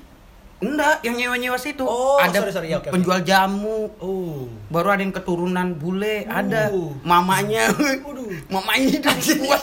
[0.65, 1.85] Enggak, yang nyewa-nyewa situ.
[1.85, 2.67] Oh, ada sorry, sorry.
[2.73, 2.89] Ya, oke.
[2.89, 3.93] penjual jamu.
[4.01, 4.49] Oh.
[4.67, 6.97] Baru ada yang keturunan bule, ada Uh.
[7.01, 7.69] mamanya.
[8.01, 8.25] Waduh.
[8.53, 9.61] mamanya itu puas.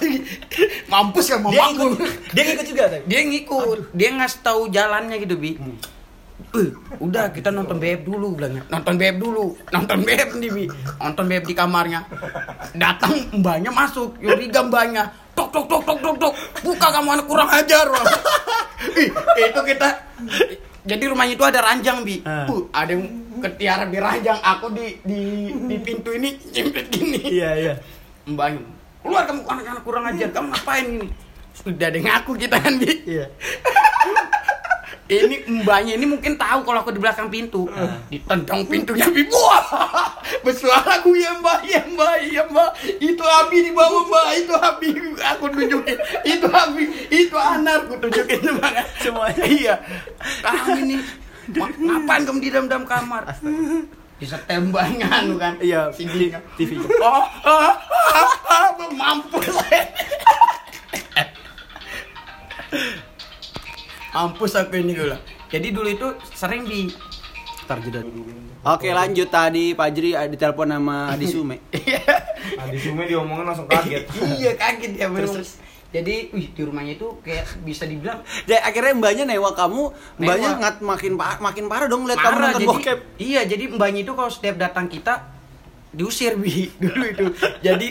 [0.86, 1.86] Mampus kan Dia mamaku.
[1.98, 3.02] ikut, dia ikut juga tapi.
[3.04, 5.58] Dia ngikut, dia ngasih tahu jalannya gitu, Bi.
[6.52, 6.68] Eh,
[7.00, 8.60] udah kita nonton BF dulu bilangnya.
[8.68, 9.56] Nonton BF dulu.
[9.72, 10.64] Nonton BF nih, Bi.
[11.00, 12.04] Nonton BF di kamarnya.
[12.76, 15.08] Datang mbaknya masuk, Yuriga mbaknya.
[15.32, 16.32] Tok tok tok tok tok tok.
[16.60, 17.88] Buka kamu anak kurang ajar.
[19.00, 19.08] Ih,
[19.48, 19.88] itu kita
[20.82, 22.18] jadi rumahnya itu ada ranjang, Bi.
[22.26, 22.50] Ah.
[22.50, 23.06] Uh, ada yang
[23.38, 25.20] ketiara di ranjang, aku di di
[25.70, 27.22] di pintu ini nyempit gini.
[27.22, 27.74] Iya, iya.
[28.26, 28.62] Mbaknya,
[29.02, 31.08] keluar kamu anak-anak kurang ajar, kamu ngapain ini?
[31.54, 32.90] Sudah ada yang ngaku kita kan, Bi.
[33.06, 33.26] Iya.
[35.12, 37.68] Ini mbaknya ini mungkin tahu kalau aku di belakang pintu.
[37.68, 38.00] Ah.
[38.08, 39.28] Ditendang pintunya, Bi.
[39.28, 40.08] Wah!
[40.46, 42.70] Bersuara aku, ya mbak, ya mbak, ya mbak.
[42.96, 44.88] Itu Abi di bawah mbak, itu Abi.
[45.36, 45.98] Aku tunjukin.
[46.24, 46.84] Itu Abi,
[47.32, 47.88] itu Anar.
[47.88, 48.84] Aku tunjukin semuanya.
[49.00, 49.44] Semuanya.
[49.48, 49.74] Iya.
[50.44, 50.96] Kamu ini,
[51.56, 53.22] ngapain kamu di dalam-dalam kamar?
[54.20, 55.56] Bisa tembaknya anu kan.
[55.56, 56.44] Iya, CD-nya.
[56.60, 56.76] TV.
[57.00, 57.72] Oh, ah,
[58.12, 59.48] ah, ah, mampus
[64.12, 65.22] mampus aku ini gue bilang.
[65.48, 66.92] jadi dulu itu sering di
[67.62, 68.26] Ntar jeda dulu.
[68.68, 71.56] Oke, lanjut tadi Pak Jri eh, ditelepon sama Adi Sume.
[72.62, 74.04] Adi Sume diomongin langsung kaget.
[74.36, 75.50] iya kaget ya terus, terus.
[75.92, 79.83] Jadi wih di rumahnya itu kayak bisa dibilang Jadi akhirnya mbaknya newa kamu,
[80.16, 80.61] mbaknya Newa.
[80.62, 82.98] ngat makin pa- makin parah dong lihat kamu nonton jadi bokep.
[83.18, 85.28] iya jadi mbaknya itu kalau setiap datang kita
[85.90, 87.26] diusir bi dulu itu
[87.61, 87.88] jadi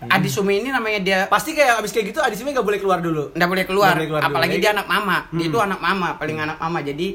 [0.00, 2.98] Adi Sumi ini namanya dia Pasti kayak abis kayak gitu Adi Sume gak boleh keluar
[2.98, 3.28] dulu.
[3.30, 4.30] nggak boleh keluar, Nggak boleh keluar dulu.
[4.30, 5.48] apalagi Ya, dia anak mama dia Hmm.
[5.48, 7.08] itu anak mama paling anak mama jadi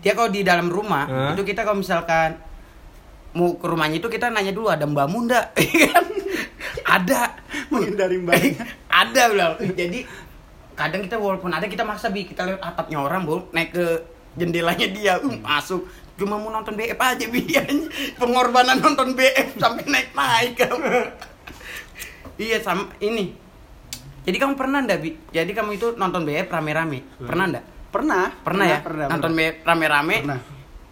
[0.00, 1.30] dia kalau di dalam rumah Hah?
[1.30, 2.40] itu kita kalau misalkan
[3.32, 6.04] mau ke rumahnya itu kita nanya dulu ada mbakmu ndak Iya kan?
[6.84, 7.20] ada
[7.68, 8.64] Menghindari mbaknya.
[8.92, 10.04] Ada bilang jadi
[10.76, 12.28] kadang kita walaupun ada kita maksa bi.
[12.28, 13.86] Kita lihat atapnya orang bu naik ke
[14.36, 15.14] jendelanya dia.
[15.20, 15.84] Uh, masuk.
[16.16, 17.42] Cuma mau nonton BF aja bi.
[18.20, 20.58] Pengorbanan nonton BF sampai naik naik.
[22.40, 23.36] Iya sama ini.
[24.24, 25.14] Jadi kamu pernah ndak bi?
[25.30, 27.04] Jadi kamu itu nonton BF rame-rame.
[27.20, 28.32] Pernah ndak Pernah.
[28.40, 28.78] pernah, ya?
[28.80, 29.06] Pernah.
[29.12, 29.52] nonton pernah.
[29.52, 30.16] BF rame-rame?
[30.24, 30.40] Pernah.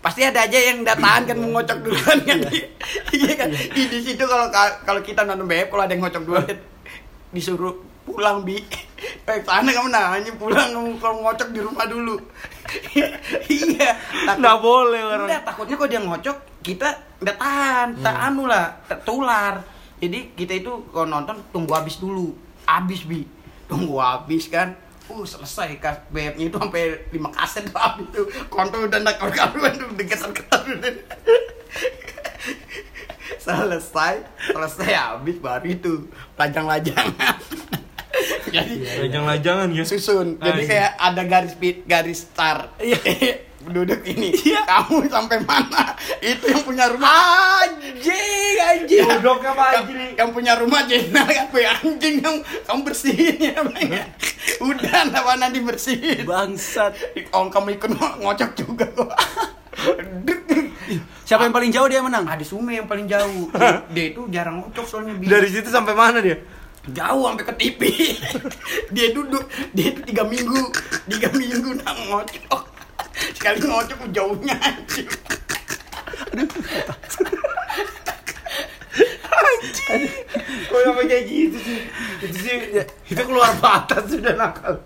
[0.00, 2.40] pasti ada aja yang nggak tahan kan mau ngocok duluan kan
[3.16, 3.32] iya.
[3.36, 3.52] Kan?
[3.52, 4.48] Di, di situ kalau
[4.84, 6.56] kalau kita nonton BF kalau ada yang ngocok duluan
[7.36, 8.58] disuruh pulang bi.
[9.24, 12.16] Eh sana kamu nanya pulang kamu kalau ngocok di rumah dulu.
[13.50, 13.90] Iya.
[13.98, 15.26] Takut- Nggak boleh orang.
[15.26, 17.88] Nggak, takutnya kalau dia ngocok kita nggak tahan.
[17.98, 19.54] Tak anu lah tertular.
[19.98, 22.30] Jadi kita itu kalau nonton tunggu habis dulu.
[22.64, 23.26] Habis bi.
[23.66, 24.70] Tunggu habis kan.
[25.06, 29.74] Uh selesai kas BF-nya itu sampai lima kaset tuh habis tuh kontol udah nak karuan
[29.74, 30.62] tuh deketan-ketan
[33.40, 34.14] selesai
[34.46, 35.94] selesai habis baru itu.
[36.36, 37.36] Lajang-lajangan
[38.54, 39.84] jadi Lajang-lajangan ya.
[39.84, 40.68] susun jadi Ah, iya.
[40.68, 42.70] kayak ada garis pit garis start
[43.60, 44.64] duduk ini Iya.
[44.64, 45.92] kamu sampai mana
[46.24, 47.12] itu yang punya rumah
[47.60, 52.80] anjing anjing Duduk apa yang, anjing yang punya rumah jenal apa ya, anjing yang kamu
[52.82, 54.04] bersihin ya Bang, ya.
[54.58, 56.96] udah apa nanti bersihin Bangsat.
[57.30, 59.12] oh kamu ikut ngo- ngocok juga kok
[61.22, 62.26] Siapa yang paling jauh dia menang?
[62.26, 65.14] ada Sume yang paling jauh dia, dia itu jarang ngocok soalnya.
[65.14, 66.42] Dari situ sampai mana dia?
[66.94, 67.80] Jauh sampai ke TV
[68.94, 70.62] dia duduk dia itu tiga minggu.
[71.06, 72.62] Tiga minggu nak ngocok.
[73.36, 74.56] Sekali ngocok jauhnya
[80.70, 81.78] Kok sampai kayak gitu sih?
[82.20, 82.52] Itu sih
[83.08, 84.78] itu keluar batas sudah nakal.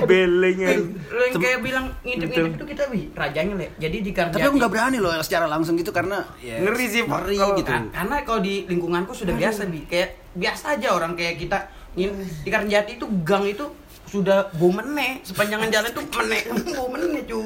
[0.00, 0.94] Belengan.
[1.10, 4.70] Lu yang kayak bilang ngintip-ngintip itu kita bi rajanya le jadi di Tapi aku nggak
[4.70, 7.70] berani loh secara langsung gitu karena ya, Ngeri sih, ngeri Kalau- gitu.
[7.70, 11.58] Ka- karena kalau di lingkunganku sudah biasa bi kayak biasa aja orang kayak kita
[11.94, 12.10] di
[12.46, 13.66] Karnjati itu gang itu
[14.06, 15.18] sudah bau meneh.
[15.22, 16.42] Sepanjangan jalan tuh meneh
[16.76, 17.40] bau meneh cu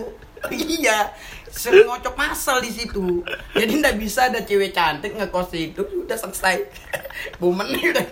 [0.48, 1.10] iya
[1.50, 6.68] sering ngocok masal di situ jadi ndak bisa ada cewek cantik ngekos itu udah selesai
[7.40, 8.06] bau meneh udah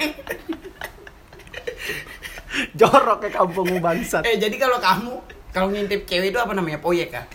[2.72, 4.25] Jorok ke kampungmu bangsat.
[4.25, 5.12] eh jadi kalau kamu
[5.53, 7.27] kalau ngintip cewek itu apa namanya poyek kah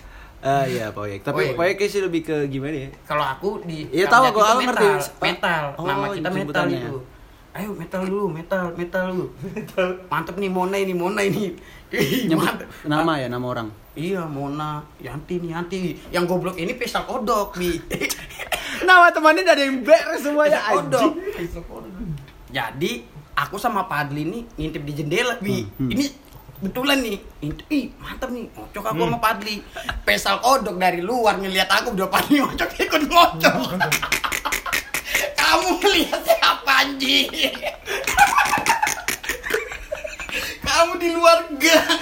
[0.41, 1.21] Ah iya proyek.
[1.21, 1.85] Tapi Proyek.
[1.85, 2.89] sih lebih ke gimana ya?
[3.05, 4.87] kalau aku di Iya, tahu aku, aku ngerti.
[4.89, 6.95] metal, metal Oh, nama kita metal itu
[7.51, 9.27] ayo metal dulu metal metal dulu.
[10.07, 11.51] Mantep nih Mona ini Mona ini.
[11.91, 13.67] Nyebut nama ya, nama orang.
[13.91, 15.77] iya Mona Yanti nih Yanti.
[16.09, 17.75] Yang goblok ini pesal kodok bi
[18.87, 21.11] Nama temannya ada yang beres semuanya kodok.
[22.47, 22.91] jadi
[23.35, 25.91] aku sama Padli nih ngintip di jendela bi Hmm, hmm.
[25.91, 26.05] ini
[26.61, 27.17] betulan nih.
[27.43, 29.55] Ngintip, ih mantep nih ngocok aku sama Padli.
[30.07, 33.55] Pesal kodok dari luar ngeliat aku udah Padli ngocok ikut ngocok
[35.51, 37.27] kamu ngeliat siapa anjing
[40.63, 41.99] kamu di luar gang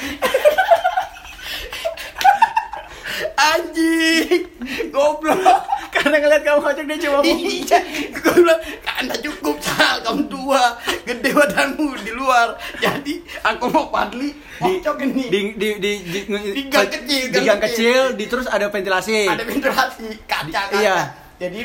[3.33, 4.45] anjing
[4.93, 7.79] goblok Karena ngeliat kamu ngocok dia cuma Iya,
[8.13, 8.62] gue bilang,
[8.95, 12.55] anda cukup sal, kamu tua, gede badanmu di luar.
[12.77, 14.31] Jadi aku mau Padli,
[14.62, 15.27] ngocok ini.
[15.27, 18.13] di di di di, Di gang kecil, di gang gang kecil.
[18.13, 19.27] kecil, di terus ada ventilasi.
[19.27, 20.77] Ada ventilasi kaca kaca.
[20.77, 20.97] Iya.
[21.41, 21.62] Jadi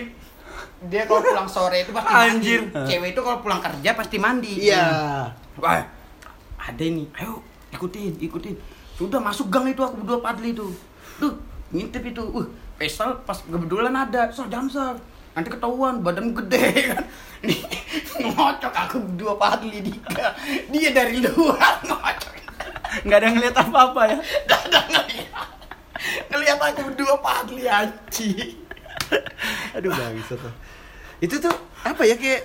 [0.88, 2.60] dia kalau pulang sore itu pasti Anjir.
[2.68, 2.88] mandi.
[2.92, 4.52] Cewek itu kalau pulang kerja pasti mandi.
[4.68, 4.84] Iya.
[5.60, 5.80] Wah,
[6.60, 7.08] ada ini.
[7.16, 7.40] Ayo,
[7.72, 8.54] ikutin, ikutin.
[8.94, 10.66] Sudah masuk gang itu aku berdua Padli itu.
[11.18, 11.34] Tuh,
[11.74, 12.22] ngintip itu.
[12.22, 14.28] Uh, pesal pas kebetulan ada.
[14.30, 14.94] Sal, jangan sal.
[15.34, 17.04] Nanti ketahuan badan gede kan.
[17.46, 17.60] Nih,
[18.22, 20.34] ngocok aku berdua Padli di gang.
[20.70, 22.32] Dia dari luar ngocok.
[23.02, 24.18] Nggak ada ngeliat apa-apa ya.
[24.46, 25.48] Dada ngeliat.
[26.30, 28.62] Ngeliat aku berdua Padli anjing.
[29.74, 30.54] Aduh bangsat tuh.
[31.24, 32.42] Itu tuh apa ya kayak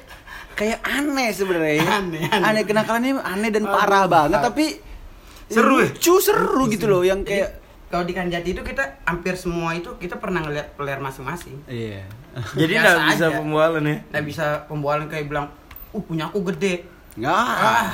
[0.56, 1.76] kayak aneh sebenarnya.
[1.80, 1.86] ya.
[2.00, 2.48] Aneh, aneh.
[2.48, 4.66] Aneh kenakalannya aneh dan parah banget tapi
[5.50, 5.90] Seru ya?
[5.90, 7.50] lucu seru gitu loh yang Jadi, kayak
[7.90, 11.58] kalau di Kanjati itu kita hampir semua itu kita pernah ngeliat player masing-masing.
[11.66, 12.06] iya.
[12.54, 13.38] Jadi nggak bisa aja.
[13.42, 13.98] pembualan ya.
[14.14, 15.50] Nggak bisa pembualan kayak bilang,
[15.90, 16.86] uh punya aku gede.
[17.18, 17.34] Nggak.
[17.34, 17.90] Ah.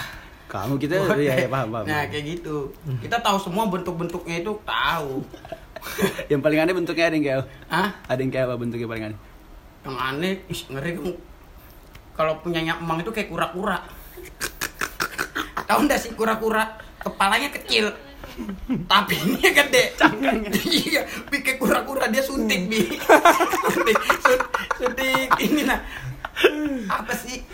[0.45, 1.85] Kamu kita iya ya paham paham.
[1.87, 2.75] Nah kayak gitu.
[2.99, 5.23] Kita tahu semua bentuk-bentuknya itu tahu.
[6.31, 7.89] Yang paling aneh bentuknya ada yang kayak Hah?
[8.09, 9.19] ada yang kayak apa bentuknya paling aneh?
[9.85, 11.13] Yang aneh, ih, ngeri kamu.
[12.15, 13.85] Kalau punyanya emang itu kayak kura-kura.
[15.65, 16.79] Tahu nggak sih kura-kura?
[16.97, 17.93] Kepalanya kecil.
[18.89, 19.93] Tapi ini gede.
[20.65, 22.81] Iya, bi kayak kura-kura dia suntik bi.
[23.69, 25.79] suntik, sun- suntik ini nah.
[26.89, 27.45] Apa sih?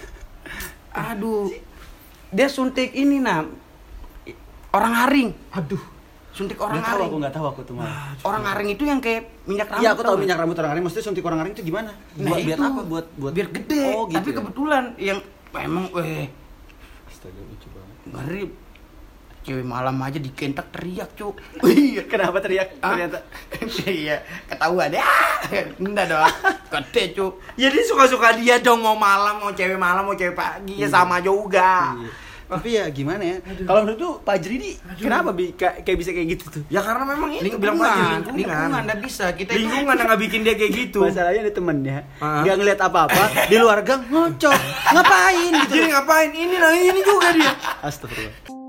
[0.95, 1.51] Aduh.
[2.32, 3.43] Dia suntik ini nah.
[4.72, 5.36] Orang haring.
[5.51, 5.84] Aduh.
[6.32, 8.15] Suntik orang Nggak tahu aku nggak tahu aku tuh malah.
[8.21, 9.84] Orang haring itu yang kayak minyak rambut.
[9.84, 10.84] Iya aku tahu minyak rambut orang haring.
[10.84, 11.91] Maksudnya suntik orang haring itu gimana?
[12.15, 12.63] Nah, buat biar itu.
[12.65, 12.82] apa?
[12.84, 13.84] Buat buat biar gede.
[13.89, 14.15] Oh gitu.
[14.15, 14.36] Tapi ya?
[14.38, 15.19] kebetulan yang
[15.51, 16.27] memang eh
[17.05, 17.95] Astaga lucu banget.
[18.07, 18.43] ngeri
[19.41, 21.34] cewek malam aja dikentak teriak cuk
[21.65, 23.25] Iya, kenapa teriak Ah, ternyata?
[23.89, 25.01] iya ketahuan ya
[25.75, 26.29] enggak dong
[26.69, 30.88] gede cuk Jadi suka-suka dia dong mau malam, mau cewek malam, mau cewek pagi ya
[30.88, 31.97] sama juga.
[31.97, 32.09] Iya.
[32.52, 33.38] Tapi ya gimana ya?
[33.64, 36.64] Kalau menurut tuh Pak Jri ini kenapa bi kayak kayak bisa kayak gitu tuh?
[36.68, 38.82] Ya karena memang itu lingkungan bilang aja lingkungan lingkungan.
[38.84, 40.99] nggak bisa kita itu- Lingkungan yang nggak bikin dia kayak gitu.
[41.02, 44.58] Masalahnya ada temennya, nggak ngeliat apa-apa, di luar gang ngocok,
[44.93, 45.74] ngapain gitu?
[45.74, 46.30] Jadi ngapain?
[46.30, 47.52] Ini nah ini juga dia.
[47.80, 48.61] Astagfirullah.